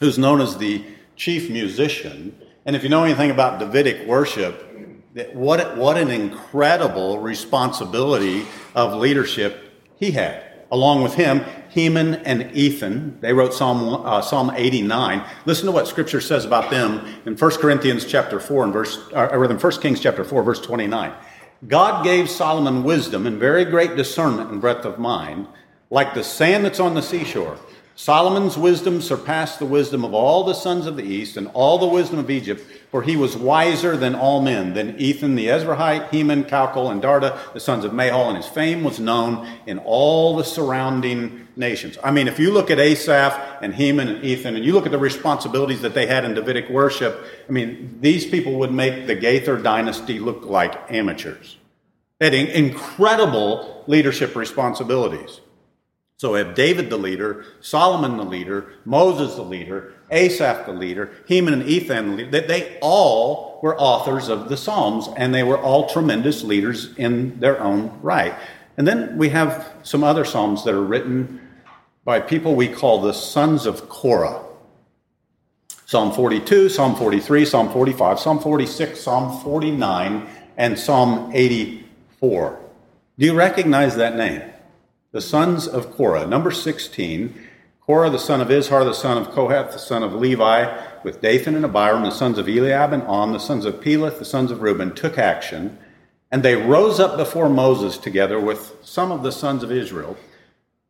who's 0.00 0.18
known 0.18 0.40
as 0.40 0.56
the 0.56 0.84
chief 1.14 1.48
musician. 1.48 2.36
And 2.64 2.74
if 2.74 2.82
you 2.82 2.88
know 2.88 3.04
anything 3.04 3.30
about 3.30 3.60
Davidic 3.60 4.08
worship, 4.08 4.65
what, 5.32 5.76
what 5.76 5.96
an 5.96 6.10
incredible 6.10 7.18
responsibility 7.18 8.46
of 8.74 8.94
leadership 8.94 9.72
he 9.98 10.10
had 10.12 10.46
along 10.70 11.02
with 11.02 11.14
him, 11.14 11.44
Heman 11.70 12.14
and 12.14 12.50
Ethan. 12.56 13.18
They 13.20 13.32
wrote 13.32 13.54
Psalm, 13.54 14.04
uh, 14.04 14.20
Psalm 14.20 14.52
89. 14.54 15.24
Listen 15.44 15.66
to 15.66 15.72
what 15.72 15.86
Scripture 15.86 16.20
says 16.20 16.44
about 16.44 16.70
them 16.70 17.06
in 17.24 17.36
1 17.36 17.50
Corinthians 17.52 18.04
chapter 18.04 18.40
4 18.40 18.64
and 18.64 18.72
verse, 18.72 18.98
or 19.12 19.38
rather 19.38 19.54
in 19.54 19.60
1 19.60 19.72
Kings 19.80 20.00
chapter 20.00 20.24
4, 20.24 20.42
verse 20.42 20.60
29. 20.60 21.12
God 21.68 22.04
gave 22.04 22.28
Solomon 22.28 22.82
wisdom 22.82 23.26
and 23.26 23.38
very 23.38 23.64
great 23.64 23.96
discernment 23.96 24.50
and 24.50 24.60
breadth 24.60 24.84
of 24.84 24.98
mind, 24.98 25.46
like 25.90 26.14
the 26.14 26.24
sand 26.24 26.64
that's 26.64 26.80
on 26.80 26.94
the 26.94 27.02
seashore. 27.02 27.58
Solomon's 27.98 28.58
wisdom 28.58 29.00
surpassed 29.00 29.58
the 29.58 29.64
wisdom 29.64 30.04
of 30.04 30.12
all 30.12 30.44
the 30.44 30.52
sons 30.52 30.86
of 30.86 30.96
the 30.96 31.02
east 31.02 31.38
and 31.38 31.48
all 31.54 31.78
the 31.78 31.86
wisdom 31.86 32.18
of 32.18 32.30
Egypt, 32.30 32.62
for 32.90 33.02
he 33.02 33.16
was 33.16 33.38
wiser 33.38 33.96
than 33.96 34.14
all 34.14 34.42
men, 34.42 34.74
than 34.74 35.00
Ethan 35.00 35.34
the 35.34 35.46
Ezrahite, 35.46 36.10
Heman, 36.10 36.44
Calcol, 36.44 36.90
and 36.90 37.02
Darda, 37.02 37.38
the 37.54 37.58
sons 37.58 37.86
of 37.86 37.92
Mahol, 37.92 38.28
and 38.28 38.36
his 38.36 38.46
fame 38.46 38.84
was 38.84 39.00
known 39.00 39.48
in 39.66 39.78
all 39.78 40.36
the 40.36 40.44
surrounding 40.44 41.48
nations. 41.56 41.96
I 42.04 42.10
mean, 42.10 42.28
if 42.28 42.38
you 42.38 42.52
look 42.52 42.70
at 42.70 42.78
Asaph 42.78 43.62
and 43.62 43.74
Heman 43.74 44.08
and 44.08 44.22
Ethan, 44.22 44.56
and 44.56 44.64
you 44.64 44.74
look 44.74 44.84
at 44.84 44.92
the 44.92 44.98
responsibilities 44.98 45.80
that 45.80 45.94
they 45.94 46.06
had 46.06 46.26
in 46.26 46.34
Davidic 46.34 46.68
worship, 46.68 47.18
I 47.48 47.52
mean, 47.52 47.96
these 48.02 48.26
people 48.26 48.58
would 48.58 48.72
make 48.72 49.06
the 49.06 49.14
Gaither 49.14 49.56
dynasty 49.56 50.18
look 50.18 50.44
like 50.44 50.92
amateurs. 50.92 51.56
They 52.18 52.26
had 52.26 52.34
incredible 52.50 53.84
leadership 53.86 54.36
responsibilities. 54.36 55.40
So 56.18 56.32
we 56.32 56.38
have 56.38 56.54
David 56.54 56.88
the 56.88 56.96
leader, 56.96 57.44
Solomon 57.60 58.16
the 58.16 58.24
leader, 58.24 58.72
Moses 58.86 59.34
the 59.34 59.42
leader, 59.42 59.92
Asaph 60.10 60.64
the 60.64 60.72
leader, 60.72 61.10
Heman 61.26 61.52
and 61.52 61.68
Ethan 61.68 62.10
the 62.10 62.16
leader. 62.16 62.30
They, 62.30 62.46
they 62.46 62.78
all 62.80 63.60
were 63.62 63.78
authors 63.78 64.28
of 64.28 64.48
the 64.48 64.56
Psalms, 64.56 65.08
and 65.16 65.34
they 65.34 65.42
were 65.42 65.58
all 65.58 65.90
tremendous 65.90 66.42
leaders 66.42 66.94
in 66.96 67.38
their 67.40 67.60
own 67.60 67.98
right. 68.00 68.34
And 68.78 68.88
then 68.88 69.18
we 69.18 69.28
have 69.28 69.74
some 69.82 70.02
other 70.02 70.24
Psalms 70.24 70.64
that 70.64 70.74
are 70.74 70.82
written 70.82 71.40
by 72.04 72.20
people 72.20 72.54
we 72.54 72.68
call 72.68 73.02
the 73.02 73.12
sons 73.12 73.66
of 73.66 73.90
Korah. 73.90 74.42
Psalm 75.84 76.12
42, 76.12 76.70
Psalm 76.70 76.96
43, 76.96 77.44
Psalm 77.44 77.70
45, 77.70 78.18
Psalm 78.18 78.38
46, 78.38 79.00
Psalm 79.00 79.42
49, 79.42 80.26
and 80.56 80.78
Psalm 80.78 81.30
84. 81.34 82.58
Do 83.18 83.26
you 83.26 83.34
recognize 83.34 83.96
that 83.96 84.16
name? 84.16 84.42
The 85.16 85.22
sons 85.22 85.66
of 85.66 85.96
Korah. 85.96 86.26
Number 86.26 86.50
16, 86.50 87.34
Korah, 87.80 88.10
the 88.10 88.18
son 88.18 88.42
of 88.42 88.48
Izhar, 88.48 88.84
the 88.84 88.92
son 88.92 89.16
of 89.16 89.30
Kohath, 89.30 89.72
the 89.72 89.78
son 89.78 90.02
of 90.02 90.12
Levi, 90.12 90.78
with 91.04 91.22
Dathan 91.22 91.54
and 91.54 91.64
Abiram, 91.64 92.02
the 92.02 92.10
sons 92.10 92.36
of 92.36 92.50
Eliab 92.50 92.92
and 92.92 93.02
On, 93.04 93.32
the 93.32 93.38
sons 93.38 93.64
of 93.64 93.80
Peleth, 93.80 94.18
the 94.18 94.26
sons 94.26 94.50
of 94.50 94.60
Reuben, 94.60 94.94
took 94.94 95.16
action, 95.16 95.78
and 96.30 96.42
they 96.42 96.54
rose 96.54 97.00
up 97.00 97.16
before 97.16 97.48
Moses 97.48 97.96
together 97.96 98.38
with 98.38 98.76
some 98.82 99.10
of 99.10 99.22
the 99.22 99.32
sons 99.32 99.62
of 99.62 99.72
Israel, 99.72 100.18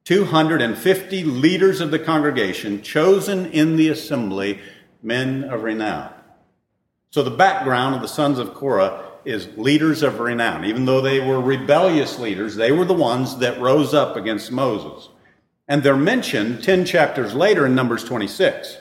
250 0.03 1.23
leaders 1.23 1.81
of 1.81 1.93
the 1.93 1.99
congregation, 2.01 2.83
chosen 2.83 3.47
in 3.53 3.77
the 3.77 3.91
assembly, 3.91 4.59
men 5.05 5.45
of 5.45 5.63
renown. 5.63 6.13
So 7.13 7.23
the 7.23 7.31
background 7.31 7.95
of 7.95 8.03
the 8.03 8.09
sons 8.09 8.41
of 8.41 8.55
Korah 8.55 9.06
is 9.27 9.49
leaders 9.57 10.03
of 10.03 10.21
renown. 10.21 10.65
Even 10.65 10.85
though 10.85 11.01
they 11.01 11.21
were 11.21 11.41
rebellious 11.41 12.19
leaders, 12.19 12.57
they 12.57 12.73
were 12.73 12.85
the 12.85 12.95
ones 12.95 13.39
that 13.39 13.61
rose 13.61 13.93
up 13.93 14.17
against 14.17 14.53
Moses. 14.53 15.09
And 15.69 15.83
they're 15.83 15.97
mentioned 15.97 16.63
10 16.63 16.85
chapters 16.85 17.35
later 17.35 17.67
in 17.67 17.75
Numbers 17.75 18.05
26. 18.05 18.79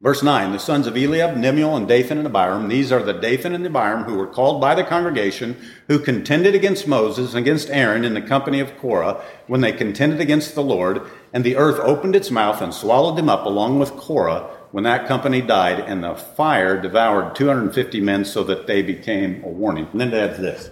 Verse 0.00 0.22
9, 0.22 0.52
the 0.52 0.60
sons 0.60 0.86
of 0.86 0.96
Eliab, 0.96 1.34
Nemuel, 1.34 1.76
and 1.76 1.88
Dathan 1.88 2.18
and 2.18 2.26
Abiram, 2.28 2.68
these 2.68 2.92
are 2.92 3.02
the 3.02 3.12
Dathan 3.12 3.52
and 3.52 3.66
Abiram 3.66 4.04
who 4.04 4.14
were 4.14 4.28
called 4.28 4.60
by 4.60 4.76
the 4.76 4.84
congregation, 4.84 5.56
who 5.88 5.98
contended 5.98 6.54
against 6.54 6.86
Moses 6.86 7.34
and 7.34 7.40
against 7.40 7.68
Aaron 7.70 8.04
in 8.04 8.14
the 8.14 8.22
company 8.22 8.60
of 8.60 8.78
Korah, 8.78 9.20
when 9.48 9.60
they 9.60 9.72
contended 9.72 10.20
against 10.20 10.54
the 10.54 10.62
Lord, 10.62 11.02
and 11.32 11.42
the 11.42 11.56
earth 11.56 11.80
opened 11.80 12.14
its 12.14 12.30
mouth 12.30 12.62
and 12.62 12.72
swallowed 12.72 13.18
them 13.18 13.28
up 13.28 13.44
along 13.44 13.80
with 13.80 13.90
Korah, 13.96 14.48
when 14.70 14.84
that 14.84 15.06
company 15.06 15.40
died, 15.40 15.80
and 15.80 16.04
the 16.04 16.14
fire 16.14 16.80
devoured 16.80 17.34
250 17.34 18.00
men 18.00 18.24
so 18.24 18.44
that 18.44 18.66
they 18.66 18.82
became 18.82 19.42
a 19.42 19.48
warning. 19.48 19.88
And 19.92 20.00
then 20.00 20.12
it 20.12 20.30
adds 20.30 20.38
this 20.38 20.70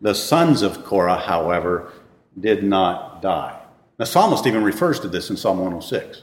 The 0.00 0.14
sons 0.14 0.62
of 0.62 0.84
Korah, 0.84 1.18
however, 1.18 1.92
did 2.38 2.62
not 2.62 3.20
die. 3.20 3.60
The 3.96 4.06
psalmist 4.06 4.46
even 4.46 4.62
refers 4.62 5.00
to 5.00 5.08
this 5.08 5.30
in 5.30 5.36
Psalm 5.36 5.58
106. 5.58 6.22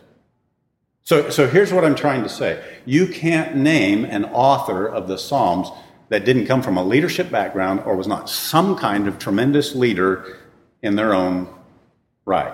So, 1.03 1.29
so 1.29 1.47
here's 1.47 1.71
what 1.71 1.85
I'm 1.85 1.95
trying 1.95 2.23
to 2.23 2.29
say 2.29 2.63
you 2.85 3.07
can't 3.07 3.55
name 3.55 4.05
an 4.05 4.25
author 4.25 4.87
of 4.87 5.07
the 5.07 5.17
Psalms 5.17 5.69
that 6.09 6.25
didn't 6.25 6.45
come 6.45 6.61
from 6.61 6.77
a 6.77 6.83
leadership 6.83 7.29
background 7.29 7.81
or 7.85 7.95
was 7.95 8.07
not 8.07 8.29
some 8.29 8.75
kind 8.75 9.07
of 9.07 9.19
tremendous 9.19 9.75
leader 9.75 10.37
in 10.81 10.95
their 10.95 11.13
own 11.13 11.47
right. 12.25 12.53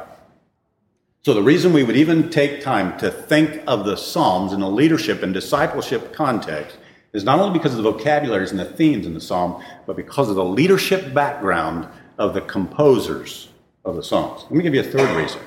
So, 1.23 1.35
the 1.35 1.43
reason 1.43 1.71
we 1.71 1.83
would 1.83 1.95
even 1.95 2.31
take 2.31 2.61
time 2.61 2.97
to 2.97 3.11
think 3.11 3.61
of 3.67 3.85
the 3.85 3.95
Psalms 3.95 4.53
in 4.53 4.61
a 4.63 4.69
leadership 4.69 5.21
and 5.21 5.31
discipleship 5.31 6.13
context 6.13 6.77
is 7.13 7.23
not 7.23 7.39
only 7.39 7.55
because 7.55 7.77
of 7.77 7.83
the 7.83 7.91
vocabularies 7.91 8.49
and 8.49 8.59
the 8.59 8.65
themes 8.65 9.05
in 9.05 9.13
the 9.13 9.21
Psalm, 9.21 9.63
but 9.85 9.95
because 9.95 10.29
of 10.29 10.35
the 10.35 10.43
leadership 10.43 11.13
background 11.13 11.87
of 12.17 12.33
the 12.33 12.41
composers 12.41 13.49
of 13.85 13.95
the 13.95 14.03
Psalms. 14.03 14.43
Let 14.43 14.51
me 14.51 14.63
give 14.63 14.73
you 14.73 14.79
a 14.79 14.83
third 14.83 15.15
reason. 15.15 15.39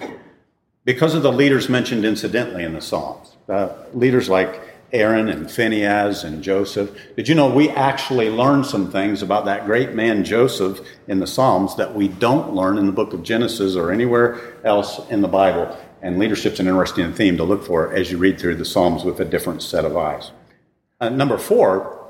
Because 0.84 1.14
of 1.14 1.24
the 1.24 1.32
leaders 1.32 1.68
mentioned 1.68 2.04
incidentally 2.04 2.62
in 2.62 2.72
the 2.72 2.80
Psalms, 2.80 3.34
uh, 3.48 3.70
leaders 3.94 4.28
like 4.28 4.60
Aaron 4.94 5.28
and 5.28 5.50
Phineas 5.50 6.22
and 6.22 6.42
Joseph. 6.42 6.96
Did 7.16 7.28
you 7.28 7.34
know 7.34 7.52
we 7.52 7.68
actually 7.68 8.30
learn 8.30 8.62
some 8.62 8.90
things 8.90 9.22
about 9.22 9.44
that 9.44 9.66
great 9.66 9.92
man 9.92 10.24
Joseph 10.24 10.80
in 11.08 11.18
the 11.18 11.26
Psalms 11.26 11.74
that 11.76 11.94
we 11.94 12.06
don't 12.06 12.54
learn 12.54 12.78
in 12.78 12.86
the 12.86 12.92
book 12.92 13.12
of 13.12 13.24
Genesis 13.24 13.74
or 13.74 13.90
anywhere 13.90 14.40
else 14.64 15.00
in 15.10 15.20
the 15.20 15.28
Bible? 15.28 15.76
And 16.00 16.18
leadership's 16.18 16.60
an 16.60 16.68
interesting 16.68 17.12
theme 17.12 17.36
to 17.38 17.44
look 17.44 17.64
for 17.64 17.92
as 17.92 18.12
you 18.12 18.18
read 18.18 18.38
through 18.38 18.54
the 18.54 18.64
Psalms 18.64 19.04
with 19.04 19.18
a 19.18 19.24
different 19.24 19.62
set 19.62 19.84
of 19.84 19.96
eyes. 19.96 20.30
Uh, 21.00 21.08
number 21.08 21.38
four, 21.38 22.08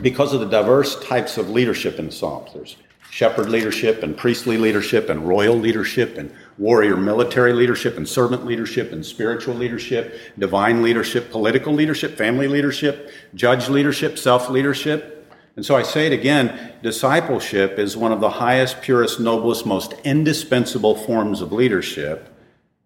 because 0.00 0.32
of 0.32 0.40
the 0.40 0.46
diverse 0.46 0.98
types 1.04 1.36
of 1.36 1.50
leadership 1.50 1.98
in 1.98 2.06
the 2.06 2.12
Psalms, 2.12 2.50
there's 2.54 2.76
shepherd 3.10 3.50
leadership 3.50 4.02
and 4.02 4.16
priestly 4.16 4.56
leadership 4.56 5.10
and 5.10 5.28
royal 5.28 5.56
leadership 5.56 6.16
and 6.16 6.34
warrior 6.58 6.96
military 6.96 7.52
leadership 7.52 7.96
and 7.96 8.08
servant 8.08 8.44
leadership 8.44 8.92
and 8.92 9.06
spiritual 9.06 9.54
leadership, 9.54 10.18
divine 10.38 10.82
leadership, 10.82 11.30
political 11.30 11.72
leadership, 11.72 12.16
family 12.16 12.48
leadership, 12.48 13.12
judge 13.34 13.68
leadership, 13.68 14.18
self 14.18 14.50
leadership. 14.50 15.14
And 15.56 15.64
so 15.64 15.76
I 15.76 15.82
say 15.82 16.06
it 16.06 16.12
again 16.12 16.72
discipleship 16.82 17.78
is 17.78 17.96
one 17.96 18.12
of 18.12 18.20
the 18.20 18.30
highest, 18.30 18.82
purest, 18.82 19.20
noblest, 19.20 19.66
most 19.66 19.94
indispensable 20.04 20.96
forms 20.96 21.40
of 21.40 21.52
leadership. 21.52 22.34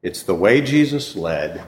It's 0.02 0.22
the 0.22 0.34
way 0.34 0.60
Jesus 0.60 1.16
led. 1.16 1.64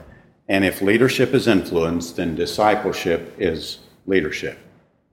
And 0.47 0.63
if 0.63 0.81
leadership 0.81 1.33
is 1.33 1.47
influenced, 1.47 2.17
then 2.17 2.35
discipleship 2.35 3.33
is 3.39 3.79
leadership. 4.05 4.59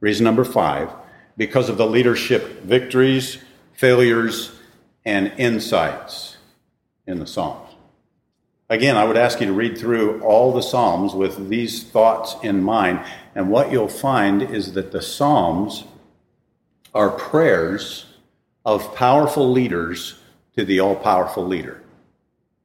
Reason 0.00 0.25
number 0.25 0.44
five 0.44 0.90
because 1.38 1.70
of 1.70 1.78
the 1.78 1.87
leadership 1.87 2.62
victories, 2.62 3.38
failures, 3.72 4.52
and 5.06 5.32
insights 5.38 6.37
in 7.06 7.18
the 7.18 7.26
Psalms. 7.26 7.71
Again, 8.68 8.97
I 8.97 9.04
would 9.04 9.16
ask 9.16 9.40
you 9.40 9.47
to 9.47 9.52
read 9.52 9.76
through 9.76 10.23
all 10.23 10.52
the 10.52 10.62
Psalms 10.62 11.14
with 11.14 11.49
these 11.49 11.82
thoughts 11.82 12.37
in 12.42 12.62
mind, 12.62 13.04
and 13.35 13.50
what 13.50 13.71
you'll 13.71 13.88
find 13.88 14.42
is 14.42 14.73
that 14.73 14.92
the 14.92 15.02
Psalms 15.02 15.85
are 16.94 17.11
prayers 17.11 18.06
of 18.64 18.94
powerful 18.94 19.50
leaders 19.50 20.18
to 20.56 20.64
the 20.64 20.80
all 20.80 20.97
powerful 20.97 21.47
leader. 21.47 21.82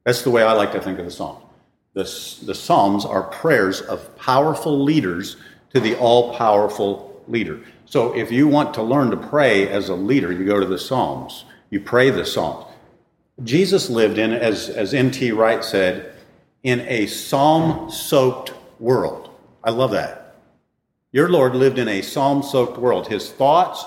That's 0.04 0.22
the 0.22 0.30
way 0.30 0.42
I 0.42 0.52
like 0.52 0.72
to 0.72 0.80
think 0.80 0.98
of 0.98 1.04
the 1.04 1.10
Psalms. 1.10 1.44
The, 1.92 2.46
the 2.46 2.54
Psalms 2.54 3.04
are 3.04 3.24
prayers 3.24 3.80
of 3.80 4.16
powerful 4.16 4.82
leaders 4.82 5.36
to 5.74 5.80
the 5.80 5.96
all 5.96 6.34
powerful 6.34 7.22
leader. 7.26 7.60
So 7.84 8.16
if 8.16 8.30
you 8.30 8.48
want 8.48 8.74
to 8.74 8.82
learn 8.82 9.10
to 9.10 9.16
pray 9.16 9.68
as 9.68 9.88
a 9.88 9.94
leader, 9.94 10.32
you 10.32 10.44
go 10.46 10.60
to 10.60 10.66
the 10.66 10.78
Psalms. 10.78 11.44
You 11.70 11.80
pray 11.80 12.10
the 12.10 12.24
Psalms. 12.24 12.66
Jesus 13.44 13.88
lived 13.88 14.18
in, 14.18 14.32
as, 14.32 14.68
as 14.68 14.94
N.T. 14.94 15.32
Wright 15.32 15.62
said, 15.62 16.14
in 16.62 16.80
a 16.80 17.06
psalm 17.06 17.90
soaked 17.90 18.52
world. 18.80 19.30
I 19.62 19.70
love 19.70 19.92
that. 19.92 20.36
Your 21.12 21.28
Lord 21.28 21.54
lived 21.54 21.78
in 21.78 21.88
a 21.88 22.02
psalm 22.02 22.42
soaked 22.42 22.78
world. 22.78 23.08
His 23.08 23.30
thoughts, 23.30 23.84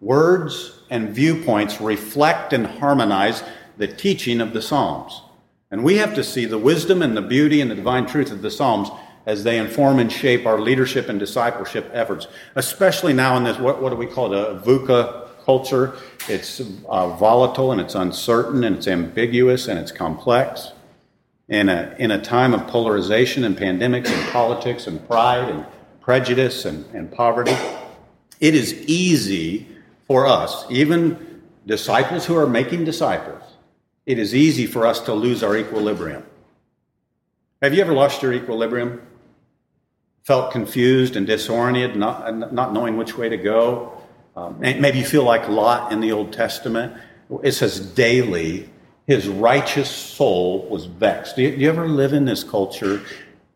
words, 0.00 0.80
and 0.90 1.10
viewpoints 1.10 1.80
reflect 1.80 2.52
and 2.52 2.66
harmonize 2.66 3.42
the 3.76 3.88
teaching 3.88 4.40
of 4.40 4.52
the 4.52 4.62
Psalms. 4.62 5.22
And 5.70 5.82
we 5.82 5.96
have 5.96 6.14
to 6.14 6.24
see 6.24 6.44
the 6.44 6.58
wisdom 6.58 7.02
and 7.02 7.16
the 7.16 7.22
beauty 7.22 7.60
and 7.60 7.70
the 7.70 7.74
divine 7.74 8.06
truth 8.06 8.30
of 8.30 8.42
the 8.42 8.50
Psalms 8.50 8.90
as 9.24 9.44
they 9.44 9.58
inform 9.58 9.98
and 9.98 10.12
shape 10.12 10.46
our 10.46 10.60
leadership 10.60 11.08
and 11.08 11.18
discipleship 11.18 11.88
efforts, 11.92 12.26
especially 12.56 13.12
now 13.12 13.36
in 13.36 13.44
this, 13.44 13.58
what, 13.58 13.80
what 13.80 13.90
do 13.90 13.96
we 13.96 14.06
call 14.06 14.32
it, 14.32 14.38
a 14.38 14.60
VUCA 14.60 15.28
culture. 15.44 15.94
It's 16.28 16.60
uh, 16.60 17.08
volatile 17.16 17.72
and 17.72 17.80
it's 17.80 17.94
uncertain 17.94 18.64
and 18.64 18.76
it's 18.76 18.88
ambiguous 18.88 19.68
and 19.68 19.78
it's 19.78 19.92
complex. 19.92 20.72
In 21.48 21.68
a, 21.68 21.94
in 21.98 22.10
a 22.10 22.20
time 22.20 22.54
of 22.54 22.66
polarization 22.66 23.44
and 23.44 23.56
pandemics 23.56 24.08
and 24.08 24.30
politics 24.30 24.86
and 24.86 25.06
pride 25.06 25.48
and 25.48 25.66
prejudice 26.00 26.64
and, 26.64 26.86
and 26.94 27.12
poverty, 27.12 27.56
it 28.40 28.54
is 28.54 28.72
easy 28.86 29.68
for 30.06 30.26
us, 30.26 30.66
even 30.68 31.42
disciples 31.66 32.26
who 32.26 32.36
are 32.36 32.46
making 32.46 32.84
disciples, 32.84 33.42
it 34.04 34.18
is 34.18 34.34
easy 34.34 34.66
for 34.66 34.86
us 34.86 35.00
to 35.00 35.14
lose 35.14 35.42
our 35.42 35.56
equilibrium. 35.56 36.24
Have 37.62 37.74
you 37.74 37.80
ever 37.80 37.92
lost 37.92 38.22
your 38.22 38.32
equilibrium? 38.32 39.00
Felt 40.24 40.52
confused 40.52 41.16
and 41.16 41.26
disoriented, 41.26 41.96
not, 41.96 42.52
not 42.52 42.72
knowing 42.72 42.96
which 42.96 43.16
way 43.16 43.28
to 43.28 43.36
go? 43.36 44.01
Um, 44.34 44.58
maybe 44.60 44.98
you 44.98 45.04
feel 45.04 45.24
like 45.24 45.48
Lot 45.48 45.92
in 45.92 46.00
the 46.00 46.12
Old 46.12 46.32
Testament. 46.32 46.94
It 47.42 47.52
says 47.52 47.80
daily, 47.80 48.68
his 49.06 49.28
righteous 49.28 49.90
soul 49.90 50.66
was 50.68 50.86
vexed. 50.86 51.36
Do 51.36 51.42
you, 51.42 51.50
do 51.50 51.62
you 51.62 51.68
ever 51.68 51.88
live 51.88 52.12
in 52.12 52.24
this 52.24 52.42
culture 52.44 53.02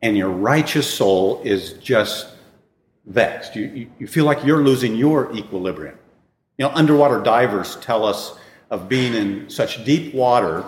and 0.02 0.16
your 0.16 0.28
righteous 0.30 0.92
soul 0.92 1.40
is 1.44 1.74
just 1.74 2.28
vexed? 3.06 3.56
You, 3.56 3.64
you, 3.66 3.90
you 3.98 4.06
feel 4.06 4.24
like 4.24 4.44
you're 4.44 4.62
losing 4.62 4.96
your 4.96 5.34
equilibrium. 5.34 5.98
You 6.58 6.66
know, 6.66 6.72
underwater 6.74 7.22
divers 7.22 7.76
tell 7.76 8.04
us 8.04 8.36
of 8.70 8.88
being 8.88 9.14
in 9.14 9.48
such 9.48 9.84
deep 9.84 10.14
water 10.14 10.64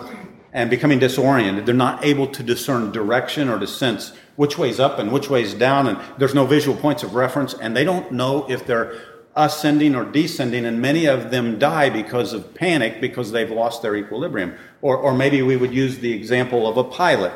and 0.53 0.69
becoming 0.69 0.97
disoriented. 0.97 1.65
They're 1.65 1.75
not 1.75 2.03
able 2.03 2.27
to 2.27 2.41
discern 2.41 2.91
direction 2.91 3.49
or 3.49 3.59
to 3.59 3.67
sense 3.67 4.13
which 4.35 4.57
way's 4.57 4.79
up 4.79 4.99
and 4.99 5.11
which 5.11 5.29
way's 5.29 5.53
down, 5.53 5.87
and 5.87 5.99
there's 6.17 6.33
no 6.33 6.45
visual 6.45 6.77
points 6.77 7.03
of 7.03 7.13
reference, 7.13 7.53
and 7.53 7.75
they 7.75 7.83
don't 7.83 8.11
know 8.11 8.49
if 8.49 8.65
they're 8.65 8.95
ascending 9.39 9.95
or 9.95 10.03
descending, 10.03 10.65
and 10.65 10.81
many 10.81 11.05
of 11.05 11.31
them 11.31 11.57
die 11.57 11.89
because 11.89 12.33
of 12.33 12.53
panic 12.53 12.99
because 12.99 13.31
they've 13.31 13.49
lost 13.49 13.81
their 13.81 13.95
equilibrium. 13.95 14.53
Or, 14.81 14.97
or 14.97 15.13
maybe 15.13 15.41
we 15.41 15.55
would 15.55 15.73
use 15.73 15.99
the 15.99 16.11
example 16.11 16.67
of 16.67 16.75
a 16.75 16.83
pilot. 16.83 17.31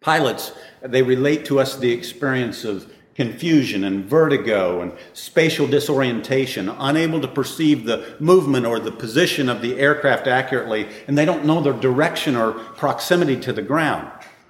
Pilots, 0.00 0.52
they 0.80 1.02
relate 1.02 1.44
to 1.46 1.58
us 1.58 1.76
the 1.76 1.90
experience 1.90 2.64
of 2.64 2.92
confusion 3.16 3.82
and 3.82 4.04
vertigo 4.04 4.80
and 4.80 4.92
spatial 5.12 5.66
disorientation, 5.66 6.68
unable 6.68 7.20
to 7.20 7.26
perceive 7.26 7.84
the 7.84 8.14
movement 8.20 8.64
or 8.64 8.78
the 8.78 8.92
position 8.92 9.48
of 9.48 9.60
the 9.60 9.76
aircraft 9.80 10.28
accurately, 10.28 10.88
and 11.08 11.18
they 11.18 11.24
don't 11.24 11.44
know 11.44 11.60
their 11.60 11.72
direction 11.72 12.36
or 12.36 12.52
proximity 12.52 13.36
to 13.36 13.52
the 13.52 13.60
ground. 13.60 14.08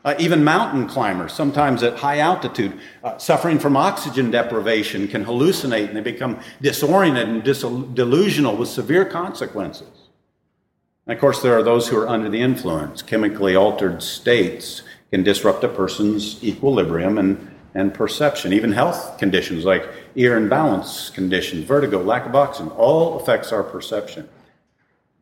Uh, 0.09 0.15
even 0.19 0.43
mountain 0.43 0.88
climbers, 0.88 1.35
sometimes 1.35 1.83
at 1.83 1.99
high 1.99 2.19
altitude, 2.19 2.73
uh, 3.05 3.19
suffering 3.19 3.59
from 3.59 3.77
oxygen 3.77 4.31
deprivation, 4.31 5.07
can 5.07 5.23
hallucinate 5.23 5.88
and 5.88 5.95
they 5.99 6.00
become 6.00 6.41
disoriented 6.62 7.29
and 7.29 7.45
dis- 7.45 7.61
delusional 7.93 8.57
with 8.57 8.71
severe 8.71 9.05
consequences. 9.05 10.09
And 11.07 11.12
of 11.12 11.21
course, 11.21 11.43
there 11.43 11.59
are 11.59 11.62
those 11.62 11.88
who 11.88 11.99
are 11.99 12.09
under 12.09 12.31
the 12.31 12.41
influence. 12.41 13.03
Chemically 13.03 13.55
altered 13.55 14.03
states 14.03 14.83
can 15.11 15.25
disrupt 15.25 15.62
a 15.62 15.69
person's 15.69 16.43
equilibrium 16.43 17.19
and, 17.19 17.55
and 17.75 17.93
perception. 17.93 18.55
Even 18.55 18.73
health 18.73 19.19
conditions 19.19 19.67
like 19.67 19.87
ear 20.17 20.38
imbalance 20.38 21.11
conditions, 21.11 21.65
vertigo, 21.65 22.03
lack 22.03 22.25
of 22.25 22.35
oxygen, 22.35 22.73
all 22.73 23.21
affects 23.21 23.52
our 23.52 23.63
perception. 23.63 24.26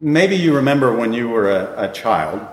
Maybe 0.00 0.36
you 0.36 0.54
remember 0.54 0.94
when 0.96 1.12
you 1.12 1.28
were 1.28 1.50
a, 1.50 1.90
a 1.90 1.92
child 1.92 2.46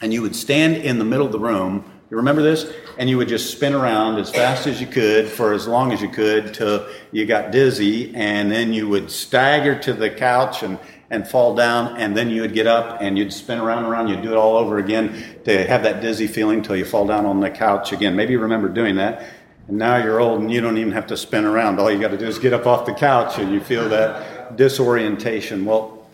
and 0.00 0.12
you 0.12 0.22
would 0.22 0.34
stand 0.34 0.76
in 0.76 0.98
the 0.98 1.04
middle 1.04 1.26
of 1.26 1.32
the 1.32 1.38
room. 1.38 1.84
You 2.10 2.16
remember 2.16 2.42
this? 2.42 2.72
And 2.98 3.08
you 3.08 3.16
would 3.18 3.28
just 3.28 3.50
spin 3.50 3.72
around 3.72 4.18
as 4.18 4.30
fast 4.30 4.66
as 4.66 4.80
you 4.80 4.86
could 4.86 5.28
for 5.28 5.52
as 5.52 5.66
long 5.66 5.92
as 5.92 6.02
you 6.02 6.08
could 6.08 6.52
till 6.54 6.86
you 7.12 7.24
got 7.26 7.52
dizzy, 7.52 8.14
and 8.14 8.50
then 8.50 8.72
you 8.72 8.88
would 8.88 9.10
stagger 9.10 9.78
to 9.80 9.92
the 9.92 10.10
couch 10.10 10.62
and, 10.62 10.78
and 11.08 11.26
fall 11.26 11.54
down, 11.54 11.96
and 11.98 12.16
then 12.16 12.30
you 12.30 12.40
would 12.42 12.52
get 12.52 12.66
up 12.66 13.00
and 13.00 13.16
you'd 13.16 13.32
spin 13.32 13.58
around 13.58 13.84
and 13.84 13.92
around. 13.92 14.08
You'd 14.08 14.22
do 14.22 14.32
it 14.32 14.36
all 14.36 14.56
over 14.56 14.78
again 14.78 15.38
to 15.44 15.66
have 15.66 15.84
that 15.84 16.00
dizzy 16.00 16.26
feeling 16.26 16.62
till 16.62 16.76
you 16.76 16.84
fall 16.84 17.06
down 17.06 17.26
on 17.26 17.40
the 17.40 17.50
couch 17.50 17.92
again. 17.92 18.16
Maybe 18.16 18.32
you 18.32 18.40
remember 18.40 18.68
doing 18.68 18.96
that. 18.96 19.24
And 19.68 19.78
now 19.78 19.98
you're 19.98 20.18
old 20.18 20.40
and 20.40 20.50
you 20.50 20.60
don't 20.60 20.78
even 20.78 20.92
have 20.92 21.06
to 21.08 21.16
spin 21.16 21.44
around. 21.44 21.78
All 21.78 21.92
you 21.92 22.00
got 22.00 22.10
to 22.10 22.18
do 22.18 22.26
is 22.26 22.40
get 22.40 22.52
up 22.52 22.66
off 22.66 22.86
the 22.86 22.94
couch 22.94 23.38
and 23.38 23.52
you 23.52 23.60
feel 23.60 23.88
that 23.88 24.56
disorientation. 24.56 25.64
Well, 25.64 26.08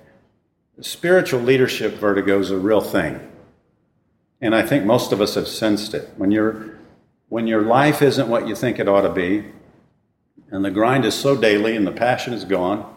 spiritual 0.82 1.40
leadership 1.40 1.94
vertigo 1.94 2.38
is 2.38 2.50
a 2.50 2.58
real 2.58 2.82
thing. 2.82 3.18
And 4.40 4.54
I 4.54 4.62
think 4.62 4.84
most 4.84 5.12
of 5.12 5.20
us 5.20 5.34
have 5.34 5.48
sensed 5.48 5.94
it. 5.94 6.10
When, 6.16 6.30
you 6.30 6.76
when 7.28 7.46
your 7.46 7.62
life 7.62 8.02
isn't 8.02 8.28
what 8.28 8.46
you 8.46 8.54
think 8.54 8.78
it 8.78 8.88
ought 8.88 9.02
to 9.02 9.12
be, 9.12 9.44
and 10.50 10.64
the 10.64 10.70
grind 10.70 11.04
is 11.04 11.14
so 11.14 11.36
daily 11.36 11.74
and 11.74 11.86
the 11.86 11.92
passion 11.92 12.32
is 12.32 12.44
gone, 12.44 12.92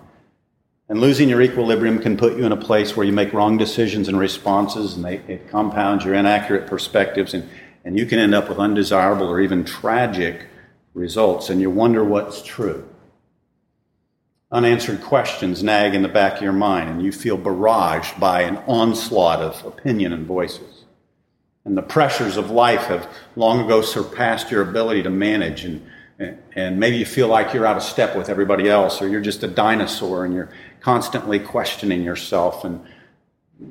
and 0.90 1.00
losing 1.00 1.30
your 1.30 1.42
equilibrium 1.42 2.00
can 2.00 2.18
put 2.18 2.38
you 2.38 2.46
in 2.46 2.52
a 2.52 2.58
place 2.58 2.96
where 2.96 3.06
you 3.06 3.14
make 3.14 3.32
wrong 3.32 3.58
decisions 3.58 4.08
and 4.08 4.20
responses, 4.20 4.96
and 4.96 5.06
they, 5.06 5.18
it 5.28 5.50
compounds 5.50 6.04
your 6.04 6.16
inaccurate 6.16 6.68
perspectives, 6.68 7.34
and, 7.34 7.48
and 7.86 7.98
you 7.98 8.06
can 8.06 8.20
end 8.20 8.36
up 8.36 8.50
with 8.50 8.60
undesirable 8.60 9.28
or 9.28 9.40
even 9.40 9.64
tragic 9.64 10.48
results, 10.94 11.50
and 11.50 11.62
you 11.62 11.70
wonder 11.70 12.04
what's 12.04 12.42
true. 12.42 12.88
Unanswered 14.52 15.02
questions 15.02 15.64
nag 15.64 15.94
in 15.94 16.02
the 16.02 16.10
back 16.10 16.38
of 16.38 16.42
your 16.42 16.52
mind, 16.52 16.90
and 16.90 17.04
you 17.04 17.12
feel 17.12 17.38
barraged 17.38 18.20
by 18.20 18.42
an 18.42 18.58
onslaught 18.68 19.40
of 19.40 19.64
opinion 19.64 20.12
and 20.12 20.26
voices 20.26 20.79
and 21.66 21.78
the 21.78 21.82
pressures 21.82 22.38
of 22.38 22.50
life 22.50 22.86
have 22.86 23.08
long 23.36 23.66
ago 23.66 23.82
surpassed 23.82 24.50
your 24.50 24.62
ability 24.62 25.04
to 25.04 25.10
manage. 25.10 25.66
And 25.66 25.86
and 26.56 26.80
maybe 26.80 26.98
you 26.98 27.06
feel 27.06 27.30
like 27.30 27.54
you're 27.54 27.66
out 27.66 27.78
of 27.78 27.84
step 27.84 28.16
with 28.16 28.28
everybody 28.28 28.68
else 28.68 29.02
or 29.02 29.08
you're 29.08 29.22
just 29.22 29.42
a 29.44 29.48
dinosaur 29.48 30.26
and 30.26 30.34
you're 30.34 30.50
constantly 30.82 31.40
questioning 31.40 32.04
yourself. 32.04 32.66
And 32.66 32.84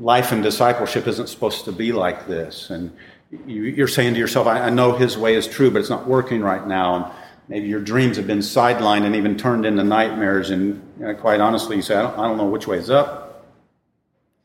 life 0.00 0.32
and 0.32 0.42
discipleship 0.42 1.06
isn't 1.06 1.28
supposed 1.28 1.66
to 1.66 1.72
be 1.72 1.92
like 1.92 2.26
this. 2.26 2.70
And 2.70 2.96
you're 3.46 3.88
saying 3.88 4.14
to 4.14 4.18
yourself 4.18 4.46
I 4.46 4.70
know 4.70 4.92
his 4.92 5.18
way 5.18 5.34
is 5.34 5.46
true 5.46 5.70
but 5.70 5.80
it's 5.80 5.90
not 5.90 6.06
working 6.06 6.40
right 6.40 6.66
now. 6.66 6.94
And 6.96 7.14
maybe 7.48 7.68
your 7.68 7.80
dreams 7.80 8.16
have 8.16 8.26
been 8.26 8.38
sidelined 8.38 9.04
and 9.04 9.14
even 9.14 9.36
turned 9.36 9.66
into 9.66 9.84
nightmares. 9.84 10.48
And 10.48 10.82
quite 11.18 11.40
honestly 11.40 11.76
you 11.76 11.82
say 11.82 11.96
I 11.96 12.02
don't, 12.02 12.18
I 12.18 12.26
don't 12.26 12.38
know 12.38 12.46
which 12.46 12.66
way 12.66 12.78
is 12.78 12.88
up 12.88 13.27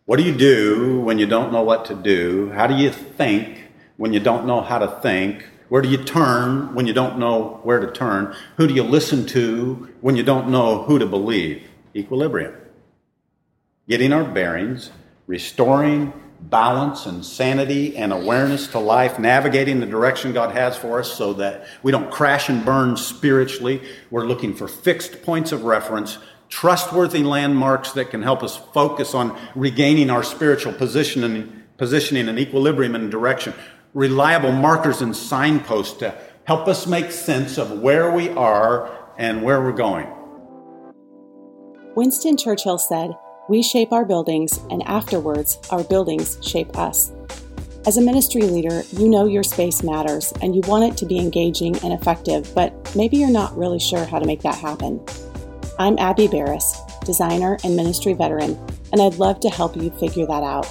what 0.05 0.17
do 0.17 0.23
you 0.23 0.35
do 0.35 0.99
when 0.99 1.17
you 1.17 1.25
don't 1.25 1.53
know 1.53 1.63
what 1.63 1.85
to 1.85 1.95
do? 1.95 2.49
How 2.49 2.67
do 2.67 2.75
you 2.75 2.91
think 2.91 3.69
when 3.95 4.11
you 4.11 4.19
don't 4.19 4.45
know 4.45 4.61
how 4.61 4.79
to 4.79 4.87
think? 5.01 5.45
Where 5.69 5.81
do 5.81 5.87
you 5.87 5.97
turn 5.97 6.75
when 6.75 6.87
you 6.87 6.93
don't 6.93 7.17
know 7.17 7.61
where 7.63 7.79
to 7.79 7.89
turn? 7.89 8.35
Who 8.57 8.67
do 8.67 8.73
you 8.73 8.83
listen 8.83 9.25
to 9.27 9.89
when 10.01 10.17
you 10.17 10.23
don't 10.23 10.49
know 10.49 10.83
who 10.83 10.99
to 10.99 11.05
believe? 11.05 11.63
Equilibrium. 11.95 12.53
Getting 13.87 14.11
our 14.11 14.25
bearings, 14.25 14.91
restoring 15.25 16.11
balance 16.49 17.05
and 17.05 17.25
sanity 17.25 17.95
and 17.95 18.11
awareness 18.11 18.67
to 18.67 18.79
life, 18.79 19.17
navigating 19.17 19.79
the 19.79 19.85
direction 19.85 20.33
God 20.33 20.51
has 20.51 20.75
for 20.75 20.99
us 20.99 21.13
so 21.13 21.33
that 21.33 21.65
we 21.81 21.91
don't 21.91 22.11
crash 22.11 22.49
and 22.49 22.65
burn 22.65 22.97
spiritually. 22.97 23.81
We're 24.11 24.25
looking 24.25 24.53
for 24.53 24.67
fixed 24.67 25.23
points 25.23 25.53
of 25.53 25.63
reference 25.63 26.17
trustworthy 26.53 27.23
landmarks 27.23 27.93
that 27.93 28.11
can 28.11 28.21
help 28.21 28.43
us 28.43 28.55
focus 28.55 29.15
on 29.15 29.35
regaining 29.55 30.11
our 30.11 30.21
spiritual 30.21 30.71
position 30.71 31.23
and 31.23 31.63
positioning 31.77 32.29
and 32.29 32.37
equilibrium 32.37 32.93
and 32.93 33.09
direction, 33.09 33.55
reliable 33.95 34.51
markers 34.51 35.01
and 35.01 35.15
signposts 35.15 35.97
to 35.97 36.13
help 36.43 36.67
us 36.67 36.85
make 36.85 37.11
sense 37.11 37.57
of 37.57 37.79
where 37.79 38.11
we 38.11 38.29
are 38.29 38.87
and 39.17 39.41
where 39.41 39.63
we're 39.63 39.71
going. 39.71 40.07
Winston 41.95 42.37
Churchill 42.37 42.77
said, 42.77 43.17
We 43.49 43.63
shape 43.63 43.91
our 43.91 44.05
buildings, 44.05 44.59
and 44.69 44.83
afterwards, 44.83 45.57
our 45.71 45.83
buildings 45.83 46.37
shape 46.47 46.77
us. 46.77 47.11
As 47.87 47.97
a 47.97 48.01
ministry 48.01 48.43
leader, 48.43 48.83
you 48.91 49.09
know 49.09 49.25
your 49.25 49.43
space 49.43 49.81
matters 49.81 50.31
and 50.43 50.55
you 50.55 50.61
want 50.67 50.83
it 50.83 50.97
to 50.97 51.07
be 51.07 51.17
engaging 51.17 51.75
and 51.77 51.93
effective, 51.93 52.53
but 52.53 52.95
maybe 52.95 53.17
you're 53.17 53.31
not 53.31 53.57
really 53.57 53.79
sure 53.79 54.05
how 54.05 54.19
to 54.19 54.25
make 54.27 54.43
that 54.43 54.55
happen. 54.55 55.03
I'm 55.79 55.97
Abby 55.97 56.27
Barris, 56.27 56.79
designer 57.03 57.57
and 57.63 57.75
ministry 57.75 58.13
veteran, 58.13 58.55
and 58.91 59.01
I'd 59.01 59.15
love 59.15 59.39
to 59.39 59.49
help 59.49 59.75
you 59.75 59.89
figure 59.91 60.27
that 60.27 60.43
out. 60.43 60.67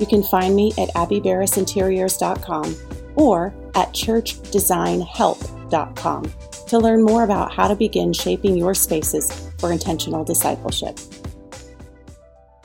You 0.00 0.06
can 0.06 0.22
find 0.22 0.56
me 0.56 0.72
at 0.78 0.88
abbeybarrisinteriors.com 0.94 2.76
or 3.16 3.52
at 3.74 3.92
churchdesignhelp.com 3.92 6.32
to 6.68 6.78
learn 6.78 7.02
more 7.02 7.24
about 7.24 7.52
how 7.52 7.68
to 7.68 7.76
begin 7.76 8.14
shaping 8.14 8.56
your 8.56 8.72
spaces 8.72 9.50
for 9.58 9.72
intentional 9.72 10.24
discipleship. 10.24 10.98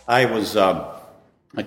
I 0.08 0.24
was 0.26 0.56
uh, 0.56 0.98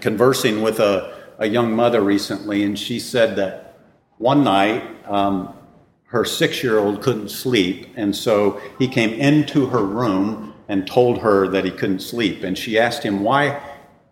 conversing 0.01 0.63
with 0.63 0.81
a, 0.81 1.15
a 1.39 1.47
young 1.47 1.75
mother 1.75 2.01
recently, 2.01 2.63
and 2.63 2.79
she 2.79 2.99
said 2.99 3.37
that 3.37 3.79
one 4.17 4.43
night 4.43 4.83
um, 5.07 5.53
her 6.09 6.25
six 6.25 6.63
year 6.63 6.79
old 6.79 7.03
couldn't 7.03 7.29
sleep, 7.29 7.89
and 7.97 8.15
so 8.15 8.61
he 8.79 8.89
came 8.89 9.13
into 9.13 9.67
her 9.67 9.85
room 9.85 10.55
and 10.69 10.87
told 10.87 11.19
her 11.19 11.49
that 11.49 11.65
he 11.65 11.71
couldn't 11.71 12.01
sleep. 12.01 12.43
And 12.43 12.57
she 12.57 12.79
asked 12.79 13.03
him 13.03 13.23
why 13.23 13.61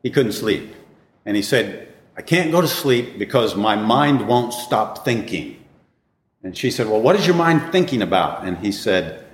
he 0.02 0.11
couldn't 0.11 0.32
sleep. 0.32 0.74
And 1.24 1.37
he 1.37 1.42
said, 1.42 1.88
I 2.16 2.22
can't 2.22 2.50
go 2.50 2.61
to 2.61 2.68
sleep 2.68 3.18
because 3.18 3.54
my 3.54 3.76
mind 3.76 4.26
won't 4.26 4.52
stop 4.52 5.04
thinking. 5.04 5.62
And 6.42 6.56
she 6.56 6.70
said, 6.70 6.87
Well, 6.87 7.00
what 7.00 7.16
is 7.16 7.26
your 7.26 7.37
mind 7.37 7.72
thinking 7.72 8.02
about? 8.02 8.46
And 8.46 8.59
he 8.59 8.72
said, 8.72 9.24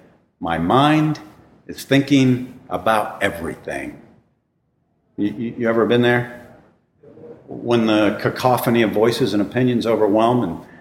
My 0.41 0.59
mind 0.59 1.21
is 1.67 1.85
thinking 1.85 2.61
about 2.69 3.23
everything. 3.23 4.01
You, 5.17 5.29
you, 5.29 5.55
you 5.59 5.69
ever 5.69 5.85
been 5.85 6.03
there? 6.03 6.57
When 7.47 7.87
the 7.87 8.19
cacophony 8.21 8.83
of 8.83 8.93
voices 8.93 9.35
and 9.35 9.43
opinions 9.43 9.87
overwhelm 9.87 10.43
and 10.43 10.72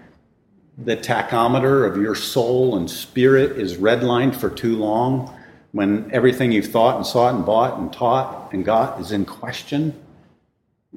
the 0.78 0.96
tachometer 0.96 1.86
of 1.86 2.00
your 2.00 2.14
soul 2.14 2.76
and 2.76 2.90
spirit 2.90 3.58
is 3.58 3.76
redlined 3.76 4.34
for 4.34 4.50
too 4.50 4.76
long, 4.76 5.34
when 5.72 6.10
everything 6.12 6.52
you've 6.52 6.66
thought 6.66 6.96
and 6.96 7.06
sought 7.06 7.34
and 7.34 7.46
bought 7.46 7.78
and 7.78 7.92
taught 7.92 8.52
and 8.52 8.64
got 8.64 9.00
is 9.00 9.12
in 9.12 9.24
question, 9.24 9.94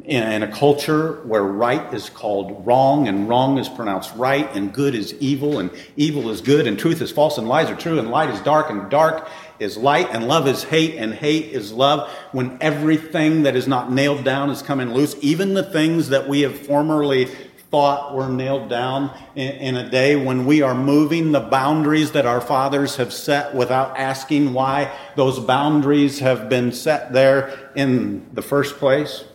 in 0.04 0.44
a 0.44 0.52
culture 0.52 1.22
where 1.24 1.44
right 1.44 1.94
is 1.94 2.10
called 2.10 2.66
wrong 2.66 3.08
and 3.08 3.30
wrong 3.30 3.58
is 3.58 3.70
pronounced 3.70 4.14
right 4.16 4.54
and 4.54 4.74
good 4.74 4.94
is 4.94 5.14
evil 5.22 5.58
and 5.60 5.72
evil 5.96 6.30
is 6.30 6.42
good 6.42 6.68
and 6.68 6.78
truth 6.78 7.02
is 7.02 7.12
false 7.12 7.38
and 7.38 7.48
lies 7.48 7.70
are 7.70 7.78
true 7.78 7.98
and 7.98 8.12
light 8.12 8.30
is 8.30 8.42
dark 8.42 8.70
and 8.70 8.90
dark 8.90 9.30
is 9.58 9.78
light 9.78 10.10
and 10.12 10.28
love 10.28 10.50
is 10.50 10.66
hate 10.66 10.96
and 10.96 11.14
hate 11.14 11.46
is 11.46 11.72
love 11.72 12.12
when 12.34 12.58
everything 12.60 13.44
that 13.44 13.56
is 13.56 13.70
not 13.70 13.90
nailed 13.90 14.26
down 14.26 14.50
is 14.50 14.62
coming 14.62 14.94
loose 14.94 15.16
even 15.22 15.54
the 15.54 15.64
things 15.64 16.10
that 16.10 16.28
we 16.28 16.42
have 16.42 16.60
formerly 16.68 17.30
thought 17.76 18.16
were 18.16 18.30
nailed 18.30 18.70
down 18.70 19.12
in, 19.36 19.52
in, 19.56 19.76
a 19.76 19.90
day 19.90 20.16
when 20.16 20.46
we 20.46 20.62
are 20.62 20.74
moving 20.74 21.34
the 21.34 21.42
boundaries 21.42 22.14
that 22.14 22.26
our 22.26 22.40
fathers 22.40 22.96
have 22.96 23.12
set 23.12 23.54
without 23.54 23.98
asking 23.98 24.54
why 24.54 24.90
those 25.18 25.42
boundaries 25.42 26.20
have 26.20 26.48
been 26.48 26.72
set 26.72 27.12
there 27.12 27.70
in 27.76 28.26
the 28.32 28.42
first 28.42 28.78
place 28.78 29.26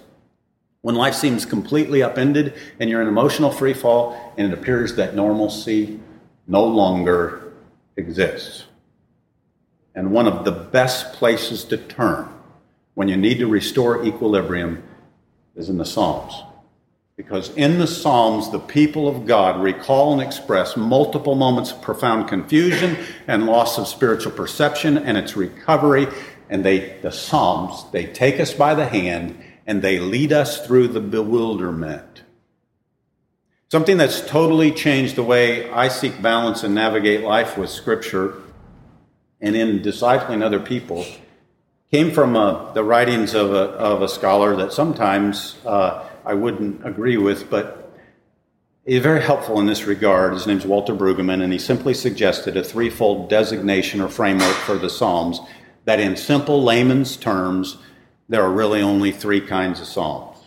when 0.80 0.94
life 0.94 1.14
seems 1.14 1.44
completely 1.44 2.02
upended 2.02 2.54
and 2.78 2.88
you're 2.88 3.02
in 3.02 3.08
emotional 3.08 3.50
free 3.50 3.74
fall 3.74 4.32
and 4.38 4.50
it 4.50 4.58
appears 4.58 4.96
that 4.96 5.14
normalcy 5.14 6.00
no 6.46 6.64
longer 6.64 7.52
exists. 7.98 8.64
And 9.94 10.12
one 10.12 10.26
of 10.26 10.46
the 10.46 10.52
best 10.52 11.12
places 11.12 11.62
to 11.64 11.76
turn 11.76 12.26
when 12.94 13.06
you 13.06 13.18
need 13.18 13.38
to 13.40 13.46
restore 13.46 14.02
equilibrium 14.02 14.82
is 15.56 15.68
in 15.68 15.76
the 15.76 15.84
Psalms. 15.84 16.42
Because 17.20 17.54
in 17.54 17.78
the 17.78 17.86
Psalms, 17.86 18.50
the 18.50 18.58
people 18.58 19.06
of 19.06 19.26
God 19.26 19.62
recall 19.62 20.14
and 20.14 20.22
express 20.22 20.74
multiple 20.74 21.34
moments 21.34 21.70
of 21.70 21.82
profound 21.82 22.30
confusion 22.30 22.96
and 23.26 23.44
loss 23.44 23.76
of 23.76 23.86
spiritual 23.86 24.32
perception 24.32 24.96
and 24.96 25.18
its 25.18 25.36
recovery. 25.36 26.06
And 26.48 26.64
they, 26.64 26.98
the 27.02 27.12
Psalms, 27.12 27.84
they 27.92 28.06
take 28.06 28.40
us 28.40 28.54
by 28.54 28.74
the 28.74 28.86
hand 28.86 29.38
and 29.66 29.82
they 29.82 29.98
lead 29.98 30.32
us 30.32 30.66
through 30.66 30.88
the 30.88 31.00
bewilderment. 31.02 32.22
Something 33.70 33.98
that's 33.98 34.26
totally 34.26 34.72
changed 34.72 35.14
the 35.14 35.22
way 35.22 35.68
I 35.68 35.88
seek 35.88 36.22
balance 36.22 36.62
and 36.62 36.74
navigate 36.74 37.20
life 37.20 37.58
with 37.58 37.68
Scripture 37.68 38.40
and 39.42 39.54
in 39.54 39.80
discipling 39.80 40.42
other 40.42 40.58
people 40.58 41.04
came 41.90 42.12
from 42.12 42.34
uh, 42.34 42.72
the 42.72 42.82
writings 42.82 43.34
of 43.34 43.52
a, 43.52 43.72
of 43.72 44.00
a 44.00 44.08
scholar 44.08 44.56
that 44.56 44.72
sometimes 44.72 45.56
uh, 45.66 46.06
I 46.24 46.34
wouldn't 46.34 46.86
agree 46.86 47.16
with, 47.16 47.50
but 47.50 47.92
he's 48.86 49.02
very 49.02 49.22
helpful 49.22 49.60
in 49.60 49.66
this 49.66 49.84
regard. 49.84 50.32
His 50.32 50.46
name's 50.46 50.66
Walter 50.66 50.94
Brueggemann, 50.94 51.42
and 51.42 51.52
he 51.52 51.58
simply 51.58 51.94
suggested 51.94 52.56
a 52.56 52.64
threefold 52.64 53.30
designation 53.30 54.00
or 54.00 54.08
framework 54.08 54.54
for 54.54 54.76
the 54.76 54.90
Psalms 54.90 55.40
that, 55.84 56.00
in 56.00 56.16
simple 56.16 56.62
layman's 56.62 57.16
terms, 57.16 57.78
there 58.28 58.42
are 58.42 58.52
really 58.52 58.80
only 58.80 59.10
three 59.10 59.40
kinds 59.40 59.80
of 59.80 59.86
psalms. 59.86 60.38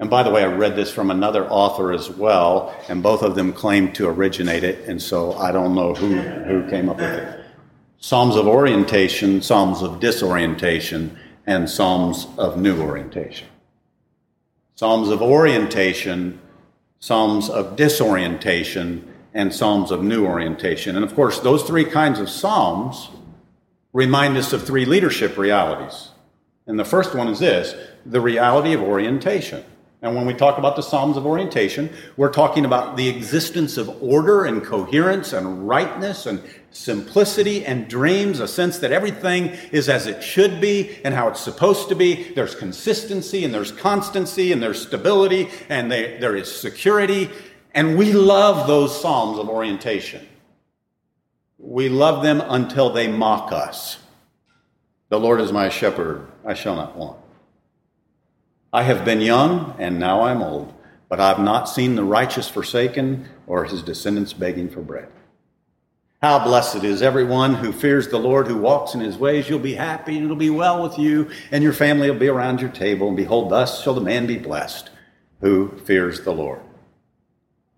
And 0.00 0.10
by 0.10 0.24
the 0.24 0.30
way, 0.30 0.42
I 0.42 0.46
read 0.46 0.74
this 0.74 0.90
from 0.90 1.10
another 1.10 1.48
author 1.48 1.92
as 1.92 2.10
well, 2.10 2.74
and 2.88 3.02
both 3.02 3.22
of 3.22 3.36
them 3.36 3.52
claim 3.52 3.92
to 3.92 4.08
originate 4.08 4.64
it, 4.64 4.88
and 4.88 5.00
so 5.00 5.34
I 5.34 5.52
don't 5.52 5.74
know 5.74 5.94
who, 5.94 6.16
who 6.16 6.68
came 6.68 6.88
up 6.88 6.96
with 6.96 7.12
it. 7.12 7.44
Psalms 7.98 8.34
of 8.34 8.48
orientation, 8.48 9.40
Psalms 9.40 9.82
of 9.82 10.00
disorientation, 10.00 11.16
and 11.46 11.70
Psalms 11.70 12.26
of 12.38 12.58
new 12.58 12.82
orientation. 12.82 13.46
Psalms 14.74 15.08
of 15.08 15.22
orientation, 15.22 16.40
Psalms 17.00 17.48
of 17.48 17.76
disorientation, 17.76 19.08
and 19.32 19.54
Psalms 19.54 19.90
of 19.90 20.02
new 20.02 20.26
orientation. 20.26 20.96
And 20.96 21.04
of 21.04 21.14
course, 21.14 21.40
those 21.40 21.62
three 21.62 21.84
kinds 21.84 22.18
of 22.18 22.28
Psalms 22.28 23.10
remind 23.92 24.36
us 24.36 24.52
of 24.52 24.66
three 24.66 24.84
leadership 24.84 25.36
realities 25.36 26.10
and 26.66 26.78
the 26.78 26.84
first 26.84 27.14
one 27.14 27.28
is 27.28 27.38
this 27.38 27.74
the 28.06 28.20
reality 28.20 28.72
of 28.72 28.80
orientation. 28.80 29.64
And 30.04 30.14
when 30.14 30.26
we 30.26 30.34
talk 30.34 30.58
about 30.58 30.76
the 30.76 30.82
Psalms 30.82 31.16
of 31.16 31.24
orientation, 31.24 31.88
we're 32.18 32.30
talking 32.30 32.66
about 32.66 32.98
the 32.98 33.08
existence 33.08 33.78
of 33.78 34.02
order 34.02 34.44
and 34.44 34.62
coherence 34.62 35.32
and 35.32 35.66
rightness 35.66 36.26
and 36.26 36.42
simplicity 36.72 37.64
and 37.64 37.88
dreams, 37.88 38.38
a 38.38 38.46
sense 38.46 38.76
that 38.80 38.92
everything 38.92 39.56
is 39.72 39.88
as 39.88 40.06
it 40.06 40.22
should 40.22 40.60
be 40.60 40.98
and 41.06 41.14
how 41.14 41.28
it's 41.28 41.40
supposed 41.40 41.88
to 41.88 41.94
be. 41.94 42.34
There's 42.34 42.54
consistency 42.54 43.46
and 43.46 43.54
there's 43.54 43.72
constancy 43.72 44.52
and 44.52 44.62
there's 44.62 44.82
stability 44.82 45.48
and 45.70 45.90
they, 45.90 46.18
there 46.18 46.36
is 46.36 46.54
security. 46.54 47.30
And 47.72 47.96
we 47.96 48.12
love 48.12 48.66
those 48.66 49.00
Psalms 49.00 49.38
of 49.38 49.48
orientation. 49.48 50.28
We 51.56 51.88
love 51.88 52.22
them 52.22 52.42
until 52.46 52.90
they 52.90 53.08
mock 53.08 53.52
us. 53.52 54.00
The 55.08 55.18
Lord 55.18 55.40
is 55.40 55.50
my 55.50 55.70
shepherd, 55.70 56.28
I 56.44 56.52
shall 56.52 56.76
not 56.76 56.94
want. 56.94 57.23
I 58.74 58.82
have 58.82 59.04
been 59.04 59.20
young, 59.20 59.76
and 59.78 60.00
now 60.00 60.22
I'm 60.22 60.42
old, 60.42 60.74
but 61.08 61.20
I've 61.20 61.38
not 61.38 61.68
seen 61.68 61.94
the 61.94 62.02
righteous 62.02 62.48
forsaken 62.48 63.28
or 63.46 63.62
his 63.62 63.84
descendants 63.84 64.32
begging 64.32 64.68
for 64.68 64.80
bread. 64.80 65.06
How 66.20 66.44
blessed 66.44 66.82
is 66.82 67.00
everyone 67.00 67.54
who 67.54 67.70
fears 67.70 68.08
the 68.08 68.18
Lord, 68.18 68.48
who 68.48 68.58
walks 68.58 68.92
in 68.94 69.00
his 69.00 69.16
ways. 69.16 69.48
You'll 69.48 69.60
be 69.60 69.74
happy, 69.74 70.16
and 70.16 70.24
it'll 70.24 70.34
be 70.34 70.50
well 70.50 70.82
with 70.82 70.98
you, 70.98 71.30
and 71.52 71.62
your 71.62 71.72
family 71.72 72.10
will 72.10 72.18
be 72.18 72.26
around 72.26 72.60
your 72.60 72.70
table. 72.70 73.06
And 73.06 73.16
behold, 73.16 73.48
thus 73.48 73.80
shall 73.80 73.94
the 73.94 74.00
man 74.00 74.26
be 74.26 74.38
blessed 74.38 74.90
who 75.40 75.78
fears 75.84 76.22
the 76.22 76.32
Lord. 76.32 76.63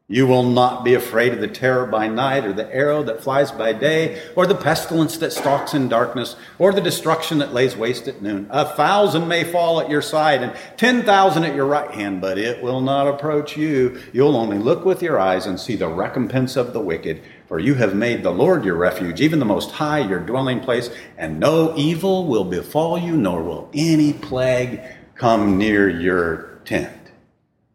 You 0.09 0.29
will 0.29 0.45
not 0.45 0.85
be 0.85 0.95
afraid 0.95 1.33
of 1.33 1.41
the 1.41 1.49
terror 1.49 1.85
by 1.85 2.07
night, 2.07 2.45
or 2.45 2.53
the 2.53 2.73
arrow 2.73 3.03
that 3.03 3.25
flies 3.25 3.51
by 3.51 3.73
day, 3.73 4.23
or 4.37 4.47
the 4.47 4.55
pestilence 4.55 5.17
that 5.17 5.33
stalks 5.33 5.75
in 5.75 5.89
darkness, 5.89 6.37
or 6.61 6.73
the 6.73 6.81
destruction 6.81 7.39
that 7.39 7.53
lays 7.53 7.77
waste 7.77 8.07
at 8.07 8.23
noon. 8.23 8.47
A 8.51 8.65
thousand 8.65 9.27
may 9.27 9.43
fall 9.43 9.81
at 9.81 9.91
your 9.91 10.03
side, 10.03 10.45
and 10.45 10.55
ten 10.77 11.03
thousand 11.03 11.43
at 11.43 11.57
your 11.57 11.67
right 11.67 11.91
hand, 11.91 12.21
but 12.21 12.39
it 12.39 12.63
will 12.63 12.81
not 12.81 13.09
approach 13.09 13.57
you. 13.57 14.01
You'll 14.13 14.37
only 14.37 14.59
look 14.59 14.85
with 14.85 15.03
your 15.03 15.19
eyes 15.19 15.45
and 15.45 15.59
see 15.59 15.75
the 15.75 15.89
recompense 15.89 16.55
of 16.55 16.73
the 16.73 16.81
wicked. 16.81 17.21
For 17.49 17.59
you 17.59 17.75
have 17.75 17.97
made 17.97 18.23
the 18.23 18.31
Lord 18.31 18.65
your 18.65 18.77
refuge, 18.77 19.21
even 19.21 19.41
the 19.41 19.45
Most 19.45 19.73
High 19.73 20.07
your 20.09 20.21
dwelling 20.21 20.61
place, 20.61 20.89
and 21.19 21.41
no 21.41 21.77
evil 21.77 22.29
will 22.29 22.45
befall 22.45 22.97
you, 22.97 23.17
nor 23.17 23.43
will 23.43 23.69
any 23.75 24.13
plague 24.13 24.83
come 25.17 25.59
near 25.59 25.89
your 25.89 26.61
tent. 26.65 27.11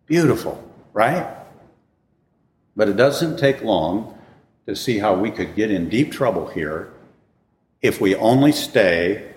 Beautiful, 0.05 0.63
right? 0.93 1.40
But 2.75 2.89
it 2.89 2.97
doesn't 2.97 3.37
take 3.37 3.63
long 3.63 4.17
to 4.65 4.75
see 4.75 4.99
how 4.99 5.15
we 5.15 5.31
could 5.31 5.55
get 5.55 5.71
in 5.71 5.89
deep 5.89 6.11
trouble 6.11 6.47
here 6.47 6.91
if 7.81 7.99
we 7.99 8.15
only 8.15 8.51
stay 8.51 9.33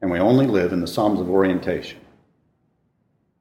and 0.00 0.10
we 0.10 0.18
only 0.18 0.46
live 0.46 0.72
in 0.72 0.80
the 0.80 0.86
Psalms 0.86 1.20
of 1.20 1.30
orientation. 1.30 2.00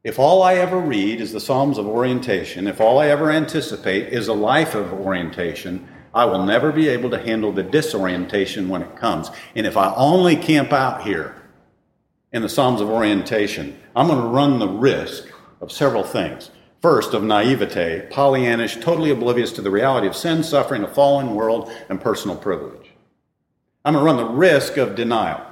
If 0.04 0.20
all 0.20 0.42
I 0.42 0.56
ever 0.56 0.80
read 0.80 1.22
is 1.22 1.32
the 1.32 1.40
Psalms 1.40 1.78
of 1.78 1.88
orientation, 1.88 2.68
if 2.68 2.82
all 2.82 3.00
I 3.00 3.08
ever 3.08 3.32
anticipate 3.32 4.14
is 4.14 4.28
a 4.28 4.34
life 4.34 4.76
of 4.76 4.94
orientation, 4.94 5.88
I 6.14 6.26
will 6.26 6.44
never 6.44 6.72
be 6.72 6.88
able 6.90 7.10
to 7.12 7.22
handle 7.22 7.52
the 7.52 7.64
disorientation 7.64 8.68
when 8.68 8.82
it 8.82 8.96
comes. 8.96 9.30
And 9.56 9.66
if 9.66 9.78
I 9.78 9.94
only 9.96 10.36
camp 10.36 10.74
out 10.74 11.04
here 11.04 11.36
in 12.32 12.42
the 12.42 12.50
Psalms 12.50 12.82
of 12.82 12.90
orientation, 12.90 13.80
I'm 13.96 14.08
going 14.08 14.22
to 14.22 14.28
run 14.28 14.60
the 14.60 14.68
risk 14.68 15.28
of 15.62 15.72
several 15.72 16.04
things. 16.04 16.52
First, 16.82 17.14
of 17.14 17.24
naivete, 17.24 18.08
Pollyannish, 18.12 18.82
totally 18.82 19.12
oblivious 19.12 19.52
to 19.54 19.62
the 19.62 19.70
reality 19.70 20.08
of 20.08 20.16
sin, 20.16 20.44
suffering, 20.44 20.84
a 20.84 20.88
fallen 20.88 21.36
world, 21.36 21.72
and 21.90 22.02
personal 22.02 22.36
privilege. 22.36 22.90
I'm 23.86 23.94
going 23.94 24.04
to 24.04 24.06
run 24.06 24.18
the 24.18 24.34
risk 24.34 24.78
of 24.78 24.96
denial. 24.96 25.46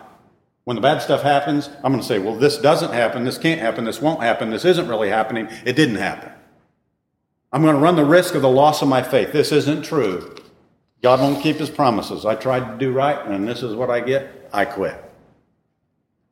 When 0.64 0.76
the 0.76 0.82
bad 0.82 1.02
stuff 1.02 1.22
happens, 1.22 1.70
I'm 1.84 1.92
going 1.92 2.02
to 2.02 2.06
say, 2.06 2.20
well, 2.20 2.36
this 2.36 2.58
doesn't 2.58 2.94
happen, 2.94 3.24
this 3.24 3.38
can't 3.38 3.62
happen, 3.62 3.86
this 3.86 4.02
won't 4.02 4.22
happen, 4.22 4.50
this 4.50 4.66
isn't 4.66 4.88
really 4.88 5.10
happening, 5.10 5.48
it 5.66 5.76
didn't 5.76 5.96
happen. 5.96 6.32
I'm 7.52 7.62
going 7.62 7.76
to 7.76 7.82
run 7.82 7.96
the 7.96 8.06
risk 8.06 8.36
of 8.36 8.42
the 8.42 8.50
loss 8.50 8.82
of 8.82 8.88
my 8.88 9.02
faith. 9.02 9.32
This 9.32 9.52
isn't 9.52 9.84
true. 9.84 10.36
God 11.02 11.20
won't 11.20 11.42
keep 11.42 11.58
his 11.58 11.70
promises. 11.70 12.26
I 12.26 12.36
tried 12.36 12.72
to 12.72 12.78
do 12.78 12.92
right, 12.92 13.24
and 13.26 13.48
this 13.48 13.64
is 13.64 13.74
what 13.74 13.90
I 13.90 14.00
get. 14.02 14.50
I 14.54 14.66
quit. 14.66 15.04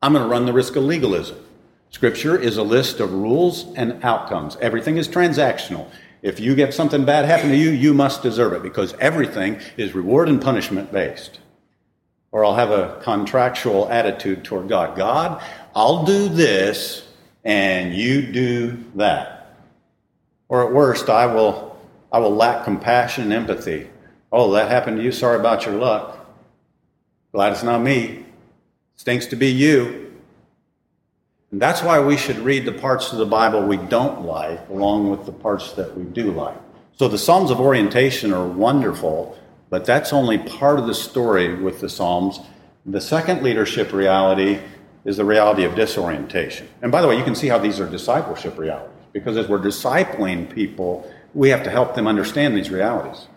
I'm 0.02 0.12
going 0.12 0.24
to 0.24 0.30
run 0.30 0.46
the 0.46 0.52
risk 0.52 0.76
of 0.76 0.84
legalism. 0.84 1.44
Scripture 1.90 2.38
is 2.38 2.56
a 2.56 2.62
list 2.62 3.00
of 3.00 3.12
rules 3.12 3.66
and 3.74 4.02
outcomes. 4.04 4.56
Everything 4.60 4.96
is 4.96 5.08
transactional. 5.08 5.88
If 6.20 6.40
you 6.40 6.54
get 6.54 6.74
something 6.74 7.04
bad 7.04 7.24
happen 7.24 7.50
to 7.50 7.56
you, 7.56 7.70
you 7.70 7.94
must 7.94 8.22
deserve 8.22 8.52
it 8.52 8.62
because 8.62 8.94
everything 8.94 9.60
is 9.76 9.94
reward 9.94 10.28
and 10.28 10.40
punishment 10.40 10.92
based 10.92 11.40
or 12.30 12.44
I'll 12.44 12.54
have 12.54 12.70
a 12.70 13.00
contractual 13.02 13.88
attitude 13.88 14.44
toward 14.44 14.68
God. 14.68 14.96
God, 14.96 15.42
I'll 15.74 16.04
do 16.04 16.28
this 16.28 17.06
and 17.44 17.94
you 17.94 18.22
do 18.22 18.84
that. 18.96 19.56
Or 20.48 20.66
at 20.66 20.72
worst, 20.72 21.08
I 21.08 21.26
will, 21.26 21.78
I 22.12 22.18
will 22.18 22.34
lack 22.34 22.64
compassion 22.64 23.24
and 23.24 23.32
empathy. 23.32 23.88
Oh, 24.30 24.52
that 24.52 24.70
happened 24.70 24.98
to 24.98 25.02
you. 25.02 25.12
Sorry 25.12 25.38
about 25.38 25.64
your 25.64 25.74
luck. 25.74 26.26
Glad 27.32 27.52
it's 27.52 27.62
not 27.62 27.80
me. 27.80 28.26
Stinks 28.96 29.26
to 29.26 29.36
be 29.36 29.48
you. 29.48 30.07
And 31.50 31.60
that's 31.62 31.82
why 31.82 31.98
we 32.00 32.16
should 32.16 32.38
read 32.38 32.64
the 32.66 32.72
parts 32.72 33.12
of 33.12 33.18
the 33.18 33.26
Bible 33.26 33.66
we 33.66 33.78
don't 33.78 34.22
like 34.22 34.68
along 34.68 35.10
with 35.10 35.24
the 35.26 35.32
parts 35.32 35.72
that 35.72 35.96
we 35.96 36.04
do 36.04 36.30
like. 36.32 36.56
So 36.96 37.08
the 37.08 37.18
Psalms 37.18 37.50
of 37.50 37.60
Orientation 37.60 38.32
are 38.32 38.46
wonderful 38.46 39.38
but 39.70 39.84
that's 39.84 40.12
only 40.12 40.38
part 40.38 40.78
of 40.78 40.86
the 40.86 40.94
story 40.94 41.54
with 41.54 41.80
the 41.80 41.88
Psalms. 41.88 42.40
The 42.86 43.00
second 43.00 43.42
leadership 43.42 43.92
reality 43.92 44.60
is 45.04 45.18
the 45.18 45.24
reality 45.24 45.64
of 45.64 45.74
disorientation. 45.74 46.68
And 46.82 46.90
by 46.90 47.02
the 47.02 47.08
way, 47.08 47.18
you 47.18 47.24
can 47.24 47.34
see 47.34 47.48
how 47.48 47.58
these 47.58 47.80
are 47.80 47.88
discipleship 47.88 48.58
realities, 48.58 48.94
because 49.12 49.36
as 49.36 49.48
we're 49.48 49.58
discipling 49.58 50.52
people, 50.52 51.10
we 51.34 51.50
have 51.50 51.62
to 51.64 51.70
help 51.70 51.94
them 51.94 52.06
understand 52.06 52.56
these 52.56 52.70
realities. 52.70 53.28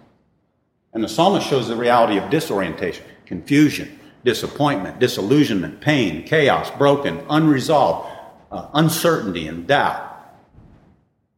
And 0.94 1.04
the 1.04 1.10
psalmist 1.10 1.48
shows 1.48 1.68
the 1.68 1.76
reality 1.76 2.18
of 2.18 2.30
disorientation, 2.30 3.06
confusion, 3.26 4.00
disappointment, 4.24 5.00
disillusionment, 5.00 5.82
pain, 5.82 6.24
chaos, 6.24 6.70
broken, 6.78 7.24
unresolved, 7.30 8.10
uh, 8.52 8.70
uncertainty, 8.74 9.48
and 9.48 9.68
doubt. 9.68 10.08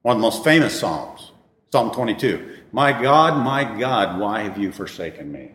One 0.02 0.18
of 0.18 0.22
the 0.22 0.28
most 0.28 0.44
famous 0.44 0.80
Psalms, 0.80 1.32
Psalm 1.72 1.92
22. 1.92 2.60
My 2.72 2.92
God, 2.92 3.44
my 3.44 3.80
God, 3.80 4.20
why 4.20 4.42
have 4.42 4.58
you 4.58 4.72
forsaken 4.72 5.32
me? 5.32 5.52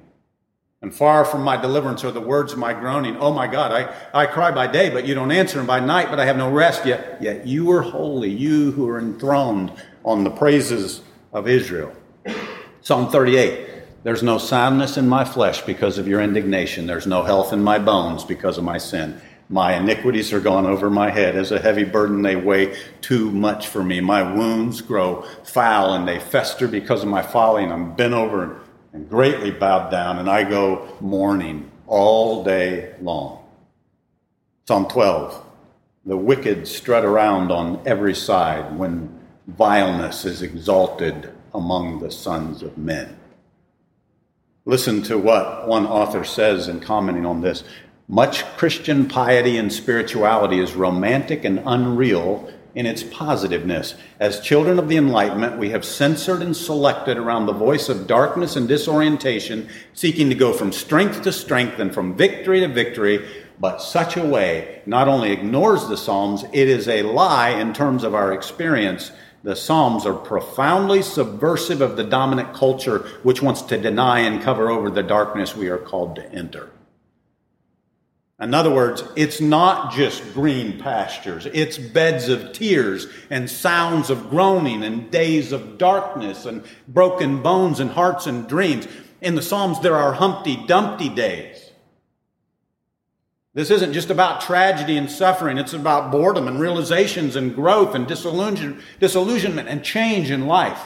And 0.80 0.94
far 0.94 1.24
from 1.24 1.42
my 1.42 1.56
deliverance 1.56 2.04
are 2.04 2.12
the 2.12 2.20
words 2.20 2.52
of 2.52 2.58
my 2.58 2.72
groaning. 2.72 3.16
Oh 3.16 3.32
my 3.32 3.48
God, 3.48 3.72
I, 3.72 4.22
I 4.22 4.26
cry 4.26 4.52
by 4.52 4.68
day, 4.68 4.90
but 4.90 5.06
you 5.06 5.14
don't 5.14 5.32
answer, 5.32 5.58
and 5.58 5.66
by 5.66 5.80
night, 5.80 6.08
but 6.08 6.20
I 6.20 6.24
have 6.26 6.36
no 6.36 6.50
rest. 6.50 6.86
Yet, 6.86 7.18
yet 7.20 7.46
you 7.46 7.70
are 7.72 7.82
holy, 7.82 8.30
you 8.30 8.70
who 8.70 8.88
are 8.88 9.00
enthroned 9.00 9.72
on 10.04 10.22
the 10.22 10.30
praises 10.30 11.02
of 11.32 11.48
Israel. 11.48 11.92
Psalm 12.80 13.10
38. 13.10 13.77
There's 14.04 14.22
no 14.22 14.38
soundness 14.38 14.96
in 14.96 15.08
my 15.08 15.24
flesh 15.24 15.62
because 15.62 15.98
of 15.98 16.06
your 16.06 16.20
indignation. 16.20 16.87
There's 16.87 17.06
no 17.06 17.24
health 17.24 17.52
in 17.52 17.64
my 17.64 17.80
bones 17.80 18.22
because 18.22 18.56
of 18.56 18.62
my 18.62 18.78
sin. 18.78 19.20
My 19.48 19.74
iniquities 19.74 20.32
are 20.32 20.40
gone 20.40 20.66
over 20.66 20.88
my 20.88 21.11
head. 21.11 21.34
As 21.34 21.50
a 21.50 21.58
heavy 21.58 21.82
burden, 21.82 22.22
they 22.22 22.37
weigh 22.37 22.76
too 23.00 23.30
much 23.32 23.66
for 23.66 23.82
me. 23.82 24.00
My 24.00 24.22
wounds 24.22 24.82
grow 24.82 25.22
foul 25.42 25.94
and 25.94 26.06
they 26.06 26.20
fester 26.20 26.68
because 26.68 27.02
of 27.02 27.08
my 27.08 27.22
folly, 27.22 27.64
and 27.64 27.72
I'm 27.72 27.96
bent 27.96 28.14
over 28.14 28.61
and 28.92 29.08
greatly 29.08 29.50
bowed 29.50 29.90
down, 29.90 30.18
and 30.18 30.30
I 30.30 30.44
go 30.48 30.96
mourning 31.00 31.70
all 31.87 32.44
day 32.44 32.94
long. 33.00 33.42
Psalm 34.66 34.87
12 34.87 35.44
The 36.04 36.16
wicked 36.16 36.68
strut 36.68 37.04
around 37.04 37.50
on 37.50 37.82
every 37.84 38.14
side 38.14 38.78
when 38.78 39.18
vileness 39.48 40.24
is 40.24 40.42
exalted 40.42 41.32
among 41.52 41.98
the 41.98 42.12
sons 42.12 42.62
of 42.62 42.78
men. 42.78 43.16
Listen 44.68 45.02
to 45.04 45.16
what 45.16 45.66
one 45.66 45.87
author 45.87 46.24
says 46.24 46.68
in 46.68 46.81
commenting 46.81 47.24
on 47.24 47.40
this. 47.40 47.64
Much 48.07 48.44
Christian 48.59 49.09
piety 49.09 49.57
and 49.57 49.72
spirituality 49.72 50.61
is 50.61 50.74
romantic 50.74 51.42
and 51.46 51.62
unreal 51.64 52.52
in 52.74 52.85
its 52.85 53.02
positiveness. 53.02 53.94
As 54.20 54.40
children 54.40 54.78
of 54.78 54.90
the 54.90 54.98
Enlightenment, 54.98 55.57
we 55.57 55.70
have 55.70 55.87
censored 55.87 56.42
and 56.42 56.54
selected 56.54 57.16
around 57.16 57.46
the 57.46 57.54
voice 57.54 57.88
of 57.88 58.07
darkness 58.07 58.57
and 58.57 58.68
disorientation, 58.68 59.70
seeking 59.94 60.28
to 60.28 60.35
go 60.35 60.52
from 60.52 60.70
strength 60.70 61.22
to 61.22 61.33
strength 61.33 61.78
and 61.78 61.94
from 61.94 62.14
victory 62.14 62.61
to 62.61 62.68
victory. 62.68 63.26
But 63.59 63.81
such 63.81 64.18
a 64.18 64.26
way 64.26 64.83
not 64.85 65.09
only 65.09 65.33
ignores 65.33 65.88
the 65.88 65.96
Psalms, 65.96 66.44
it 66.52 66.68
is 66.68 66.88
a 66.88 67.04
lie 67.04 67.59
in 67.59 67.72
terms 67.72 68.04
of 68.04 68.14
our 68.14 68.35
experience. 68.35 69.12
The 69.44 69.55
Psalms 69.55 70.05
are 70.05 70.14
profoundly 70.14 71.03
subversive 71.03 71.81
of 71.81 71.96
the 71.96 72.05
dominant 72.05 72.55
culture 72.55 72.98
which 73.22 73.40
wants 73.40 73.62
to 73.62 73.79
deny 73.79 74.20
and 74.20 74.42
cover 74.42 74.68
over 74.68 74.90
the 74.90 75.03
darkness 75.03 75.57
we 75.57 75.68
are 75.68 75.79
called 75.79 76.16
to 76.16 76.33
enter. 76.33 76.70
In 78.40 78.55
other 78.55 78.70
words, 78.70 79.03
it's 79.16 79.40
not 79.40 79.92
just 79.92 80.22
green 80.33 80.79
pastures, 80.79 81.46
it's 81.46 81.77
beds 81.77 82.29
of 82.29 82.53
tears 82.53 83.09
and 83.31 83.51
sounds 83.51 84.11
of 84.11 84.31
groaning 84.31 84.85
and 84.85 85.11
days 85.11 85.51
of 85.51 85.77
darkness 85.77 86.46
and 86.46 86.64
broken 86.87 87.42
bones 87.42 87.81
and 87.81 87.90
hearts 87.90 88.29
and 88.29 88.48
dreams. 88.48 88.87
In 89.20 89.35
the 89.35 89.42
Psalms, 89.42 89.81
there 89.81 89.96
are 89.96 90.12
Humpty 90.12 90.57
Dumpty 90.66 91.09
days. 91.09 91.67
This 93.58 93.72
isn't 93.72 93.92
just 93.92 94.10
about 94.10 94.40
tragedy 94.40 94.96
and 94.96 95.10
suffering, 95.10 95.58
it's 95.58 95.72
about 95.72 96.12
boredom 96.12 96.46
and 96.46 96.60
realizations 96.60 97.34
and 97.34 97.52
growth 97.52 97.92
and 97.96 98.06
disillusion, 98.06 98.80
disillusionment 99.00 99.66
and 99.68 99.82
change 99.82 100.30
in 100.30 100.46
life. 100.46 100.80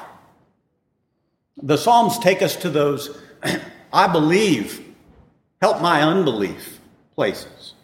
The 1.62 1.76
Psalms 1.76 2.18
take 2.18 2.40
us 2.40 2.56
to 2.56 2.70
those, 2.70 3.20
I 3.92 4.10
believe, 4.10 4.82
help 5.60 5.82
my 5.82 6.00
unbelief 6.00 6.80
places. 7.14 7.74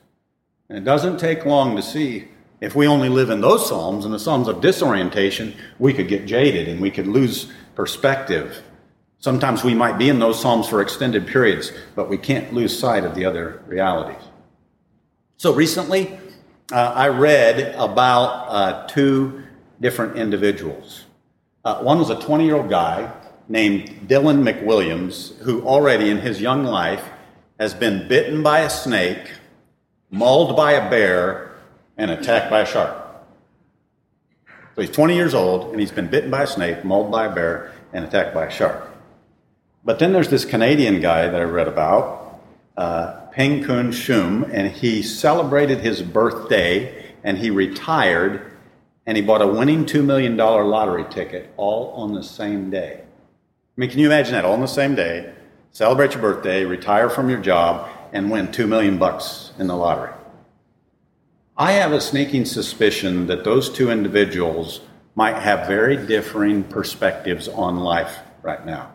And 0.71 0.79
it 0.79 0.85
doesn't 0.85 1.21
take 1.21 1.45
long 1.45 1.77
to 1.77 1.83
see 1.83 2.29
if 2.63 2.75
we 2.75 2.87
only 2.87 3.11
live 3.11 3.29
in 3.29 3.43
those 3.43 3.69
Psalms, 3.69 4.07
and 4.07 4.15
the 4.15 4.19
Psalms 4.19 4.49
of 4.49 4.63
disorientation, 4.63 5.55
we 5.79 5.93
could 5.93 6.09
get 6.09 6.25
jaded 6.25 6.67
and 6.67 6.81
we 6.81 6.91
could 6.91 7.07
lose 7.07 7.53
perspective. 7.75 8.63
Sometimes 9.19 9.63
we 9.63 9.75
might 9.75 9.99
be 9.99 10.09
in 10.09 10.19
those 10.19 10.41
Psalms 10.41 10.67
for 10.67 10.81
extended 10.81 11.27
periods, 11.27 11.73
but 11.95 12.09
we 12.09 12.17
can't 12.17 12.55
lose 12.55 12.79
sight 12.79 13.05
of 13.05 13.15
the 13.15 13.27
other 13.27 13.63
realities. 13.67 14.23
So 15.41 15.55
recently, 15.55 16.19
uh, 16.73 16.93
I 16.97 17.07
read 17.11 17.77
about 17.77 18.49
uh, 18.49 18.87
two 18.89 19.45
different 19.81 20.17
individuals. 20.17 21.05
Uh, 21.65 21.81
one 21.81 22.01
was 22.01 22.11
a 22.11 22.19
20 22.21 22.45
year 22.45 22.57
old 22.57 22.69
guy 22.69 23.13
named 23.49 24.09
Dylan 24.09 24.43
McWilliams, 24.43 25.39
who 25.39 25.63
already 25.63 26.11
in 26.11 26.19
his 26.19 26.41
young 26.41 26.65
life 26.65 27.09
has 27.61 27.73
been 27.73 28.09
bitten 28.09 28.43
by 28.43 28.63
a 28.63 28.71
snake, 28.71 29.31
mauled 30.11 30.57
by 30.57 30.73
a 30.73 30.91
bear, 30.91 31.53
and 31.97 32.11
attacked 32.11 32.51
by 32.51 32.63
a 32.63 32.67
shark. 32.67 32.97
So 34.75 34.81
he's 34.81 34.91
20 34.91 35.15
years 35.15 35.35
old, 35.35 35.71
and 35.71 35.79
he's 35.79 35.93
been 35.93 36.09
bitten 36.09 36.33
by 36.33 36.43
a 36.43 36.47
snake, 36.49 36.85
mauled 36.85 37.13
by 37.13 37.27
a 37.27 37.33
bear, 37.33 37.73
and 37.93 38.05
attacked 38.05 38.35
by 38.35 38.47
a 38.47 38.51
shark. 38.51 38.91
But 39.85 40.01
then 40.01 40.13
there's 40.13 40.31
this 40.31 40.45
Canadian 40.45 41.01
guy 41.01 41.29
that 41.29 41.41
I 41.41 41.45
read 41.45 41.69
about, 41.69 42.41
uh, 42.77 43.28
Peng 43.39 43.63
Kun 43.63 43.93
Shum, 43.93 44.45
and 44.51 44.67
he 44.67 45.01
celebrated 45.01 45.79
his 45.79 46.03
birthday, 46.03 47.15
and 47.23 47.39
he 47.39 47.51
retired, 47.51 48.51
and 49.07 49.17
he 49.17 49.23
bought 49.23 49.43
a 49.43 49.47
winning 49.47 49.85
$2 49.85 50.05
million 50.05 50.37
lottery 50.37 51.05
ticket 51.09 51.49
all 51.57 51.93
on 51.93 52.15
the 52.15 52.23
same 52.25 52.69
day. 52.69 53.01
I 53.01 53.05
mean, 53.77 53.91
can 53.91 54.01
you 54.01 54.07
imagine 54.07 54.33
that? 54.33 54.45
All 54.45 54.55
on 54.55 54.61
the 54.61 54.67
same 54.67 54.97
day, 54.97 55.33
celebrate 55.71 56.15
your 56.15 56.21
birthday, 56.21 56.65
retire 56.65 57.09
from 57.09 57.31
your 57.31 57.39
job, 57.39 57.89
and 58.13 58.29
win 58.29 58.51
two 58.51 58.67
million 58.67 58.99
bucks 58.99 59.53
in 59.57 59.69
the 59.69 59.77
lottery. 59.77 60.11
I 61.57 61.71
have 61.75 61.93
a 61.93 62.01
sneaking 62.01 62.45
suspicion 62.45 63.29
that 63.29 63.45
those 63.45 63.71
two 63.71 63.93
individuals 63.93 64.81
might 65.15 65.37
have 65.37 65.69
very 65.69 65.97
differing 66.09 66.65
perspectives 66.65 67.47
on 67.47 67.77
life 67.79 68.19
right 68.43 68.67
now. 68.67 68.91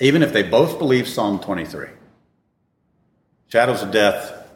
Even 0.00 0.22
if 0.22 0.34
they 0.34 0.42
both 0.42 0.78
believe 0.78 1.08
Psalm 1.08 1.38
23 1.38 1.88
shadows 3.52 3.82
of 3.82 3.90
death, 3.90 4.48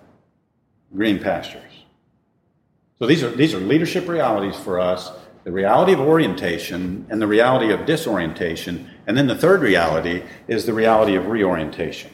green 0.94 1.18
pastures. 1.18 1.62
So 2.98 3.06
these 3.06 3.22
are, 3.22 3.28
these 3.28 3.52
are 3.52 3.60
leadership 3.60 4.08
realities 4.08 4.56
for 4.56 4.80
us 4.80 5.12
the 5.44 5.52
reality 5.52 5.92
of 5.92 6.00
orientation 6.00 7.06
and 7.10 7.20
the 7.20 7.26
reality 7.26 7.70
of 7.72 7.84
disorientation. 7.84 8.90
And 9.06 9.14
then 9.14 9.26
the 9.26 9.34
third 9.34 9.60
reality 9.60 10.22
is 10.48 10.64
the 10.64 10.72
reality 10.72 11.14
of 11.14 11.26
reorientation. 11.26 12.10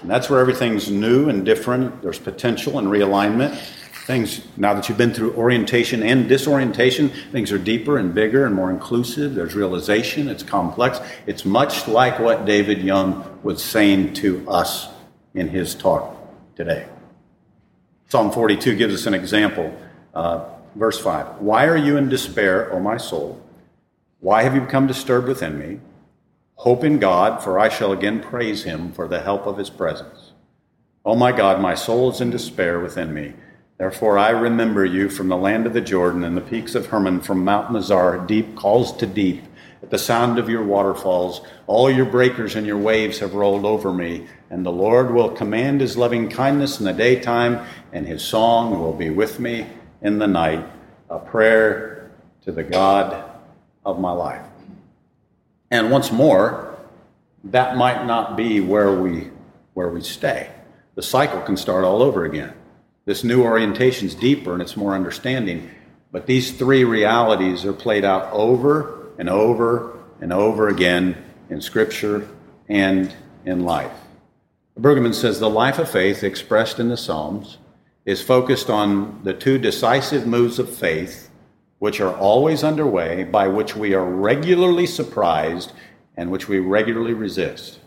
And 0.00 0.08
that's 0.08 0.30
where 0.30 0.38
everything's 0.38 0.88
new 0.88 1.28
and 1.28 1.44
different. 1.44 2.00
There's 2.00 2.20
potential 2.20 2.78
and 2.78 2.86
realignment. 2.86 3.58
Things, 4.06 4.46
now 4.56 4.74
that 4.74 4.88
you've 4.88 4.96
been 4.96 5.12
through 5.12 5.34
orientation 5.34 6.04
and 6.04 6.28
disorientation, 6.28 7.10
things 7.32 7.50
are 7.50 7.58
deeper 7.58 7.98
and 7.98 8.14
bigger 8.14 8.46
and 8.46 8.54
more 8.54 8.70
inclusive. 8.70 9.34
There's 9.34 9.56
realization, 9.56 10.28
it's 10.28 10.44
complex. 10.44 11.00
It's 11.26 11.44
much 11.44 11.88
like 11.88 12.20
what 12.20 12.44
David 12.46 12.82
Young 12.82 13.40
was 13.42 13.62
saying 13.62 14.14
to 14.14 14.48
us 14.48 14.88
in 15.34 15.48
his 15.48 15.74
talk 15.74 16.16
today. 16.56 16.86
Psalm 18.08 18.30
42 18.32 18.76
gives 18.76 18.94
us 18.94 19.06
an 19.06 19.14
example. 19.14 19.76
Uh, 20.14 20.44
verse 20.74 20.98
5 20.98 21.40
Why 21.40 21.66
are 21.66 21.76
you 21.76 21.96
in 21.96 22.08
despair, 22.08 22.72
O 22.72 22.80
my 22.80 22.96
soul? 22.96 23.42
Why 24.20 24.42
have 24.42 24.54
you 24.54 24.60
become 24.60 24.86
disturbed 24.86 25.28
within 25.28 25.58
me? 25.58 25.80
Hope 26.56 26.82
in 26.82 26.98
God, 26.98 27.42
for 27.42 27.58
I 27.58 27.68
shall 27.68 27.92
again 27.92 28.20
praise 28.20 28.64
him 28.64 28.92
for 28.92 29.06
the 29.06 29.20
help 29.20 29.46
of 29.46 29.58
his 29.58 29.70
presence. 29.70 30.32
O 31.04 31.14
my 31.14 31.30
God, 31.30 31.60
my 31.60 31.74
soul 31.74 32.10
is 32.10 32.20
in 32.20 32.30
despair 32.30 32.80
within 32.80 33.14
me. 33.14 33.34
Therefore 33.78 34.18
I 34.18 34.30
remember 34.30 34.84
you 34.84 35.08
from 35.08 35.28
the 35.28 35.36
land 35.36 35.66
of 35.66 35.72
the 35.72 35.80
Jordan 35.80 36.24
and 36.24 36.36
the 36.36 36.40
peaks 36.40 36.74
of 36.74 36.86
Hermon, 36.86 37.20
from 37.20 37.44
Mount 37.44 37.70
Mizar. 37.70 38.26
Deep 38.26 38.56
calls 38.56 38.96
to 38.96 39.06
deep. 39.06 39.44
At 39.82 39.90
the 39.90 39.98
sound 39.98 40.40
of 40.40 40.48
your 40.48 40.64
waterfalls, 40.64 41.42
all 41.68 41.88
your 41.88 42.04
breakers 42.04 42.56
and 42.56 42.66
your 42.66 42.76
waves 42.76 43.20
have 43.20 43.34
rolled 43.34 43.64
over 43.64 43.92
me. 43.92 44.26
And 44.50 44.64
the 44.64 44.72
Lord 44.72 45.12
will 45.12 45.30
command 45.30 45.80
his 45.80 45.96
loving 45.96 46.28
kindness 46.28 46.78
in 46.78 46.86
the 46.86 46.92
daytime, 46.92 47.66
and 47.92 48.06
his 48.06 48.22
song 48.22 48.78
will 48.80 48.94
be 48.94 49.10
with 49.10 49.38
me 49.38 49.66
in 50.00 50.18
the 50.18 50.26
night, 50.26 50.64
a 51.10 51.18
prayer 51.18 52.10
to 52.42 52.52
the 52.52 52.62
God 52.62 53.24
of 53.84 54.00
my 54.00 54.12
life. 54.12 54.42
And 55.70 55.90
once 55.90 56.10
more, 56.10 56.78
that 57.44 57.76
might 57.76 58.06
not 58.06 58.36
be 58.36 58.60
where 58.60 58.92
we, 58.92 59.28
where 59.74 59.88
we 59.88 60.00
stay. 60.00 60.50
The 60.94 61.02
cycle 61.02 61.40
can 61.42 61.56
start 61.56 61.84
all 61.84 62.02
over 62.02 62.24
again. 62.24 62.52
This 63.04 63.24
new 63.24 63.42
orientation 63.42 64.06
is 64.06 64.14
deeper 64.14 64.52
and 64.52 64.62
it's 64.62 64.76
more 64.76 64.94
understanding. 64.94 65.70
But 66.10 66.26
these 66.26 66.52
three 66.52 66.84
realities 66.84 67.64
are 67.64 67.72
played 67.72 68.04
out 68.04 68.32
over 68.32 69.08
and 69.18 69.28
over 69.28 69.98
and 70.20 70.32
over 70.32 70.68
again 70.68 71.16
in 71.50 71.60
Scripture 71.60 72.28
and 72.68 73.14
in 73.44 73.64
life. 73.64 73.92
Brueggemann 74.80 75.14
says 75.14 75.40
the 75.40 75.50
life 75.50 75.80
of 75.80 75.90
faith 75.90 76.22
expressed 76.22 76.78
in 76.78 76.88
the 76.88 76.96
Psalms 76.96 77.58
is 78.04 78.22
focused 78.22 78.70
on 78.70 79.20
the 79.24 79.34
two 79.34 79.58
decisive 79.58 80.24
moves 80.24 80.60
of 80.60 80.72
faith, 80.72 81.30
which 81.80 82.00
are 82.00 82.16
always 82.16 82.62
underway, 82.62 83.24
by 83.24 83.48
which 83.48 83.74
we 83.74 83.92
are 83.92 84.04
regularly 84.04 84.86
surprised 84.86 85.72
and 86.16 86.30
which 86.30 86.48
we 86.48 86.60
regularly 86.60 87.12
resist. 87.12 87.80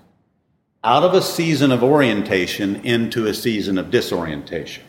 Out 0.83 1.03
of 1.03 1.13
a 1.13 1.21
season 1.21 1.71
of 1.71 1.81
orientation 1.81 2.75
into 2.83 3.25
a 3.25 3.33
season 3.33 3.77
of 3.77 3.89
disorientation 3.89 4.83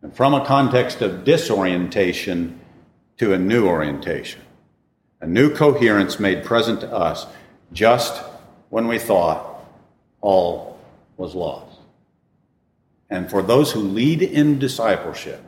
and 0.00 0.14
from 0.14 0.32
a 0.32 0.44
context 0.44 1.00
of 1.00 1.24
disorientation 1.24 2.60
to 3.16 3.32
a 3.32 3.38
new 3.38 3.66
orientation, 3.66 4.42
a 5.20 5.26
new 5.26 5.52
coherence 5.52 6.20
made 6.20 6.44
present 6.44 6.82
to 6.82 6.92
us 6.92 7.26
just 7.72 8.22
when 8.68 8.86
we 8.86 8.98
thought 8.98 9.66
all 10.20 10.73
was 11.16 11.34
lost. 11.34 11.78
And 13.10 13.30
for 13.30 13.42
those 13.42 13.72
who 13.72 13.80
lead 13.80 14.22
in 14.22 14.58
discipleship 14.58 15.40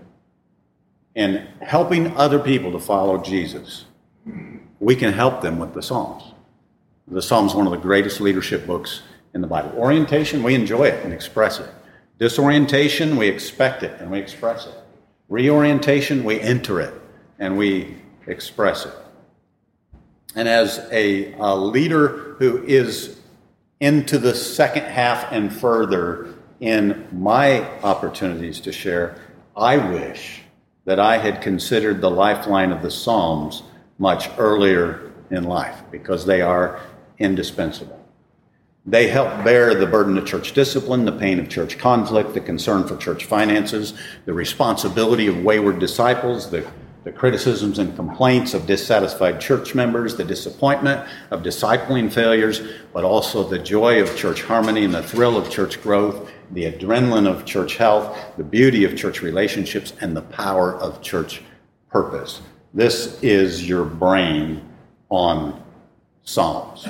and 1.14 1.48
helping 1.62 2.16
other 2.16 2.38
people 2.38 2.72
to 2.72 2.78
follow 2.78 3.18
Jesus, 3.18 3.86
we 4.78 4.94
can 4.94 5.12
help 5.12 5.40
them 5.40 5.58
with 5.58 5.74
the 5.74 5.82
Psalms. 5.82 6.34
The 7.08 7.22
Psalms 7.22 7.54
one 7.54 7.66
of 7.66 7.72
the 7.72 7.78
greatest 7.78 8.20
leadership 8.20 8.66
books 8.66 9.02
in 9.34 9.40
the 9.40 9.46
Bible. 9.46 9.70
Orientation, 9.76 10.42
we 10.42 10.54
enjoy 10.54 10.84
it 10.84 11.04
and 11.04 11.12
express 11.12 11.60
it. 11.60 11.70
Disorientation, 12.18 13.16
we 13.16 13.28
expect 13.28 13.82
it 13.82 14.00
and 14.00 14.10
we 14.10 14.18
express 14.18 14.66
it. 14.66 14.74
Reorientation, 15.28 16.24
we 16.24 16.40
enter 16.40 16.80
it 16.80 16.94
and 17.38 17.58
we 17.58 17.96
express 18.26 18.86
it. 18.86 18.94
And 20.34 20.48
as 20.48 20.78
a, 20.90 21.34
a 21.34 21.54
leader 21.56 22.36
who 22.38 22.62
is 22.64 23.18
into 23.80 24.18
the 24.18 24.34
second 24.34 24.84
half 24.84 25.30
and 25.32 25.52
further 25.52 26.34
in 26.60 27.06
my 27.12 27.62
opportunities 27.82 28.60
to 28.60 28.72
share, 28.72 29.20
I 29.56 29.76
wish 29.76 30.42
that 30.84 30.98
I 31.00 31.18
had 31.18 31.42
considered 31.42 32.00
the 32.00 32.10
lifeline 32.10 32.72
of 32.72 32.82
the 32.82 32.90
Psalms 32.90 33.62
much 33.98 34.30
earlier 34.38 35.12
in 35.30 35.44
life 35.44 35.82
because 35.90 36.24
they 36.24 36.40
are 36.40 36.80
indispensable. 37.18 38.02
They 38.88 39.08
help 39.08 39.42
bear 39.44 39.74
the 39.74 39.86
burden 39.86 40.16
of 40.16 40.26
church 40.26 40.52
discipline, 40.52 41.04
the 41.04 41.12
pain 41.12 41.40
of 41.40 41.48
church 41.48 41.76
conflict, 41.76 42.34
the 42.34 42.40
concern 42.40 42.86
for 42.86 42.96
church 42.96 43.24
finances, 43.24 43.94
the 44.26 44.32
responsibility 44.32 45.26
of 45.26 45.42
wayward 45.42 45.80
disciples, 45.80 46.50
the, 46.50 46.64
the 47.06 47.12
criticisms 47.12 47.78
and 47.78 47.94
complaints 47.94 48.52
of 48.52 48.66
dissatisfied 48.66 49.40
church 49.40 49.76
members, 49.76 50.16
the 50.16 50.24
disappointment 50.24 51.08
of 51.30 51.44
discipling 51.44 52.12
failures, 52.12 52.60
but 52.92 53.04
also 53.04 53.48
the 53.48 53.60
joy 53.60 54.02
of 54.02 54.16
church 54.16 54.42
harmony 54.42 54.84
and 54.84 54.92
the 54.92 55.00
thrill 55.04 55.36
of 55.36 55.48
church 55.48 55.80
growth, 55.80 56.28
the 56.50 56.64
adrenaline 56.64 57.28
of 57.28 57.44
church 57.44 57.76
health, 57.76 58.18
the 58.36 58.42
beauty 58.42 58.82
of 58.82 58.96
church 58.96 59.22
relationships, 59.22 59.92
and 60.00 60.16
the 60.16 60.22
power 60.22 60.74
of 60.74 61.00
church 61.00 61.42
purpose. 61.88 62.42
This 62.74 63.22
is 63.22 63.68
your 63.68 63.84
brain 63.84 64.68
on 65.08 65.62
Psalms. 66.24 66.88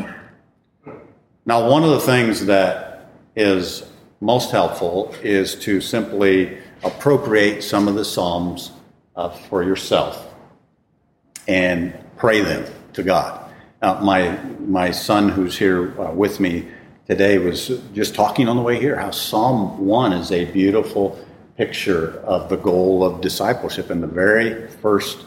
Now, 1.45 1.69
one 1.69 1.85
of 1.85 1.91
the 1.91 2.01
things 2.01 2.47
that 2.47 3.11
is 3.37 3.85
most 4.23 4.51
helpful 4.51 5.15
is 5.23 5.55
to 5.57 5.83
simply 5.83 6.57
appropriate 6.83 7.61
some 7.61 7.87
of 7.87 7.97
the 7.97 8.05
Psalms 8.07 8.73
uh, 9.17 9.31
for 9.31 9.63
yourself 9.63 10.35
and 11.49 11.97
pray 12.17 12.41
them 12.41 12.73
to 12.93 13.03
God. 13.03 13.51
Now, 13.83 14.01
my, 14.01 14.37
my 14.61 14.91
son, 14.91 15.29
who's 15.29 15.57
here 15.57 15.99
uh, 16.01 16.13
with 16.13 16.41
me 16.41 16.69
today, 17.07 17.39
was 17.39 17.69
just 17.95 18.15
talking 18.15 18.49
on 18.49 18.57
the 18.57 18.63
way 18.63 18.81
here 18.81 18.97
how 18.97 19.11
Psalm 19.11 19.87
1 19.87 20.13
is 20.13 20.33
a 20.33 20.45
beautiful 20.47 21.19
picture 21.57 22.21
of 22.21 22.49
the 22.49 22.57
goal 22.57 23.05
of 23.05 23.21
discipleship 23.21 23.91
in 23.91 24.01
the 24.01 24.07
very 24.07 24.69
first 24.69 25.25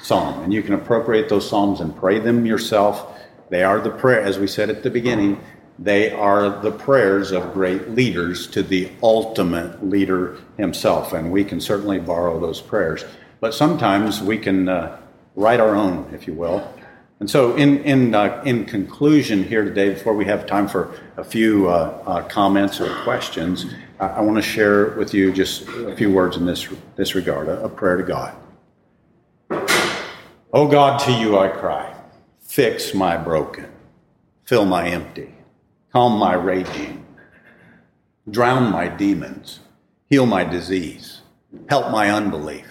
psalm. 0.00 0.42
And 0.42 0.52
you 0.52 0.62
can 0.62 0.74
appropriate 0.74 1.28
those 1.28 1.48
psalms 1.48 1.80
and 1.80 1.94
pray 1.94 2.18
them 2.18 2.46
yourself 2.46 3.16
they 3.50 3.64
are 3.64 3.80
the 3.80 3.90
prayer, 3.90 4.20
as 4.20 4.38
we 4.38 4.46
said 4.46 4.70
at 4.70 4.84
the 4.84 4.90
beginning, 4.90 5.40
they 5.80 6.12
are 6.12 6.60
the 6.60 6.70
prayers 6.70 7.32
of 7.32 7.54
great 7.54 7.88
leaders 7.90 8.46
to 8.48 8.62
the 8.62 8.90
ultimate 9.02 9.82
leader 9.88 10.36
himself. 10.58 11.14
And 11.14 11.32
we 11.32 11.42
can 11.42 11.58
certainly 11.58 11.98
borrow 11.98 12.38
those 12.38 12.60
prayers. 12.60 13.04
But 13.40 13.54
sometimes 13.54 14.20
we 14.20 14.36
can 14.36 14.68
uh, 14.68 15.00
write 15.34 15.58
our 15.58 15.74
own, 15.74 16.10
if 16.12 16.26
you 16.26 16.34
will. 16.34 16.70
And 17.18 17.30
so, 17.30 17.56
in, 17.56 17.82
in, 17.84 18.14
uh, 18.14 18.42
in 18.44 18.66
conclusion 18.66 19.42
here 19.42 19.64
today, 19.64 19.90
before 19.90 20.14
we 20.14 20.26
have 20.26 20.46
time 20.46 20.68
for 20.68 20.94
a 21.16 21.24
few 21.24 21.68
uh, 21.68 22.02
uh 22.06 22.28
comments 22.28 22.80
or 22.80 22.94
questions, 23.02 23.66
I, 23.98 24.06
I 24.06 24.20
want 24.20 24.36
to 24.36 24.42
share 24.42 24.90
with 24.96 25.12
you 25.14 25.32
just 25.32 25.66
a 25.68 25.96
few 25.96 26.10
words 26.10 26.36
in 26.36 26.46
this, 26.46 26.68
this 26.96 27.14
regard 27.14 27.48
a, 27.48 27.64
a 27.64 27.68
prayer 27.68 27.96
to 27.96 28.02
God. 28.02 28.34
Oh 30.52 30.66
God, 30.66 30.98
to 31.00 31.12
you 31.12 31.38
I 31.38 31.48
cry. 31.48 31.94
Fix 32.40 32.94
my 32.94 33.16
broken, 33.16 33.66
fill 34.44 34.64
my 34.64 34.88
empty, 34.88 35.34
calm 35.92 36.18
my 36.18 36.34
raging, 36.34 37.04
drown 38.30 38.70
my 38.70 38.86
demons, 38.86 39.58
heal 40.08 40.24
my 40.24 40.44
disease, 40.44 41.22
help 41.68 41.90
my 41.90 42.08
unbelief, 42.10 42.66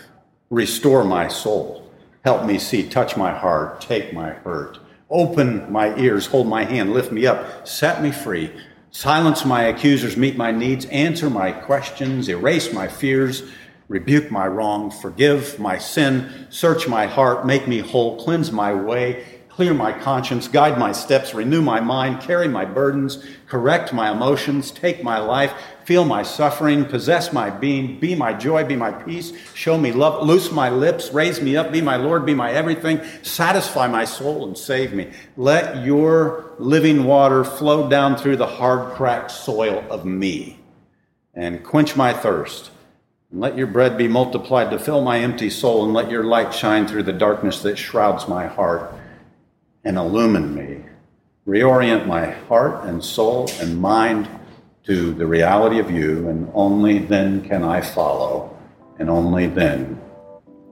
restore 0.49 1.03
my 1.03 1.27
soul, 1.27 1.91
help 2.23 2.45
me 2.45 2.58
see, 2.58 2.88
touch 2.88 3.17
my 3.17 3.32
heart, 3.38 3.82
take 3.82 4.13
my 4.13 4.29
hurt, 4.29 4.79
open 5.10 5.69
my 5.69 5.93
ears, 5.97 6.27
hold 6.27 6.47
my 6.47 6.63
hand, 6.63 6.93
lift 6.93 7.12
me 7.12 7.25
up, 7.25 7.67
set 7.67 8.01
me 8.01 8.10
free, 8.10 8.53
silence 8.91 9.43
my 9.43 9.63
accusers, 9.63 10.15
meet 10.15 10.38
my 10.38 10.51
needs, 10.51 10.86
answer 10.86 11.29
my 11.29 11.51
questions, 11.51 12.29
erase 12.29 12.71
my 12.71 12.88
fears, 12.88 13.43
rebuke 13.89 14.32
my 14.32 14.47
wrong, 14.47 14.89
forgive 14.89 15.60
my 15.60 15.77
sin, 15.77 16.47
search 16.49 16.88
my 16.88 17.05
heart, 17.05 17.45
make 17.45 17.67
me 17.67 17.79
whole, 17.79 18.23
cleanse 18.23 18.49
my 18.49 18.73
way, 18.73 19.38
clear 19.60 19.74
my 19.74 19.91
conscience, 19.91 20.48
guide 20.48 20.80
my 20.80 20.93
steps, 20.93 21.34
renew 21.34 21.62
my 21.62 21.82
mind, 21.82 22.22
carry 22.22 22.48
my 22.48 22.63
burdens, 22.63 23.22
correct 23.45 23.91
my 23.91 24.10
emotions, 24.10 24.72
take 24.72 25.04
my 25.04 25.19
life, 25.19 25.52
feel 25.84 26.06
my 26.06 26.24
suffering, 26.24 26.86
possess 26.86 27.34
my 27.34 27.50
being, 27.50 28.00
be 28.00 28.15
my 28.15 28.32
joy, 28.32 28.63
be 28.63 28.78
my 28.78 28.89
peace, 28.89 29.34
show 29.54 29.78
me 29.78 29.91
love, 29.91 30.26
loose 30.26 30.50
my 30.50 30.69
lips, 30.69 31.12
raise 31.12 31.41
me 31.41 31.58
up, 31.58 31.74
be 31.74 31.82
my 31.82 31.98
Lord, 31.98 32.26
be 32.26 32.34
my 32.34 32.54
everything, 32.54 33.02
satisfy 33.22 33.86
my 33.86 34.06
soul 34.06 34.48
and 34.48 34.58
save 34.58 34.93
me. 34.93 35.12
Let 35.36 35.84
your 35.84 36.54
living 36.58 37.04
water 37.04 37.43
flow 37.43 37.89
down 37.89 38.15
through 38.15 38.38
the 38.38 38.48
hard, 38.48 38.93
cracked 38.93 39.32
soil 39.32 39.84
of 39.89 40.06
me 40.06 40.62
and 41.34 41.65
quench 41.65 41.98
my 41.98 42.13
thirst. 42.13 42.72
And 43.30 43.41
let 43.41 43.58
your 43.58 43.67
bread 43.67 43.98
be 43.98 44.08
multiplied 44.08 44.72
to 44.72 44.80
fill 44.80 45.02
my 45.02 45.19
empty 45.19 45.50
soul, 45.50 45.84
and 45.84 45.93
let 45.93 46.10
your 46.10 46.24
light 46.24 46.54
shine 46.54 46.88
through 46.88 47.03
the 47.03 47.12
darkness 47.12 47.62
that 47.64 47.78
shrouds 47.78 48.26
my 48.26 48.47
heart 48.47 48.93
and 49.84 49.97
illumine 49.97 50.53
me. 50.53 50.86
Reorient 51.47 52.05
my 52.05 52.32
heart 52.32 52.86
and 52.86 53.03
soul 53.03 53.49
and 53.59 53.80
mind 53.80 54.30
to 54.84 55.13
the 55.13 55.25
reality 55.25 55.80
of 55.80 55.91
you, 55.91 56.30
and 56.30 56.49
only 56.53 56.99
then 56.99 57.41
can 57.41 57.63
I 57.63 57.82
follow, 57.82 58.57
and 58.97 59.09
only 59.09 59.47
then 59.47 59.99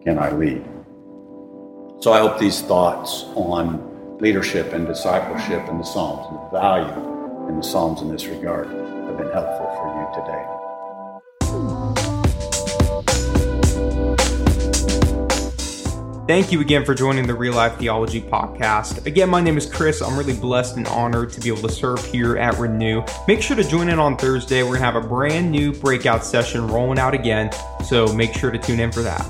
can 0.03 0.17
I 0.19 0.31
lead. 0.31 0.63
So 1.99 2.13
I 2.13 2.19
hope 2.19 2.39
these 2.39 2.61
thoughts 2.61 3.23
on 3.35 4.17
leadership 4.19 4.73
and 4.73 4.87
discipleship 4.87 5.67
in 5.67 5.77
the 5.77 5.83
Psalms 5.83 6.27
and 6.29 6.37
the 6.37 6.59
value 6.59 7.47
in 7.49 7.57
the 7.57 7.63
Psalms 7.63 8.01
in 8.01 8.09
this 8.09 8.25
regard 8.25 8.67
have 8.67 9.17
been 9.17 9.31
helpful 9.31 9.67
for 9.77 9.87
you 9.97 10.21
today. 10.21 10.56
Thank 16.27 16.51
you 16.51 16.59
again 16.59 16.83
for 16.83 16.93
joining 16.93 17.25
the 17.25 17.33
Real 17.33 17.53
Life 17.53 17.77
Theology 17.77 18.19
Podcast. 18.19 19.05
Again, 19.05 19.29
my 19.29 19.39
name 19.39 19.57
is 19.57 19.65
Chris. 19.65 20.01
I'm 20.01 20.17
really 20.17 20.37
blessed 20.37 20.75
and 20.75 20.85
honored 20.89 21.31
to 21.31 21.39
be 21.39 21.47
able 21.47 21.61
to 21.61 21.73
serve 21.73 22.03
here 22.05 22.35
at 22.35 22.59
Renew. 22.59 23.01
Make 23.29 23.41
sure 23.41 23.55
to 23.55 23.63
join 23.63 23.87
in 23.87 23.97
on 23.97 24.17
Thursday. 24.17 24.61
We're 24.61 24.77
going 24.77 24.81
to 24.81 24.85
have 24.91 24.95
a 24.97 25.07
brand 25.07 25.49
new 25.49 25.71
breakout 25.71 26.25
session 26.25 26.67
rolling 26.67 26.99
out 26.99 27.13
again, 27.13 27.49
so 27.85 28.07
make 28.07 28.33
sure 28.33 28.51
to 28.51 28.57
tune 28.59 28.81
in 28.81 28.91
for 28.91 29.03
that. 29.03 29.25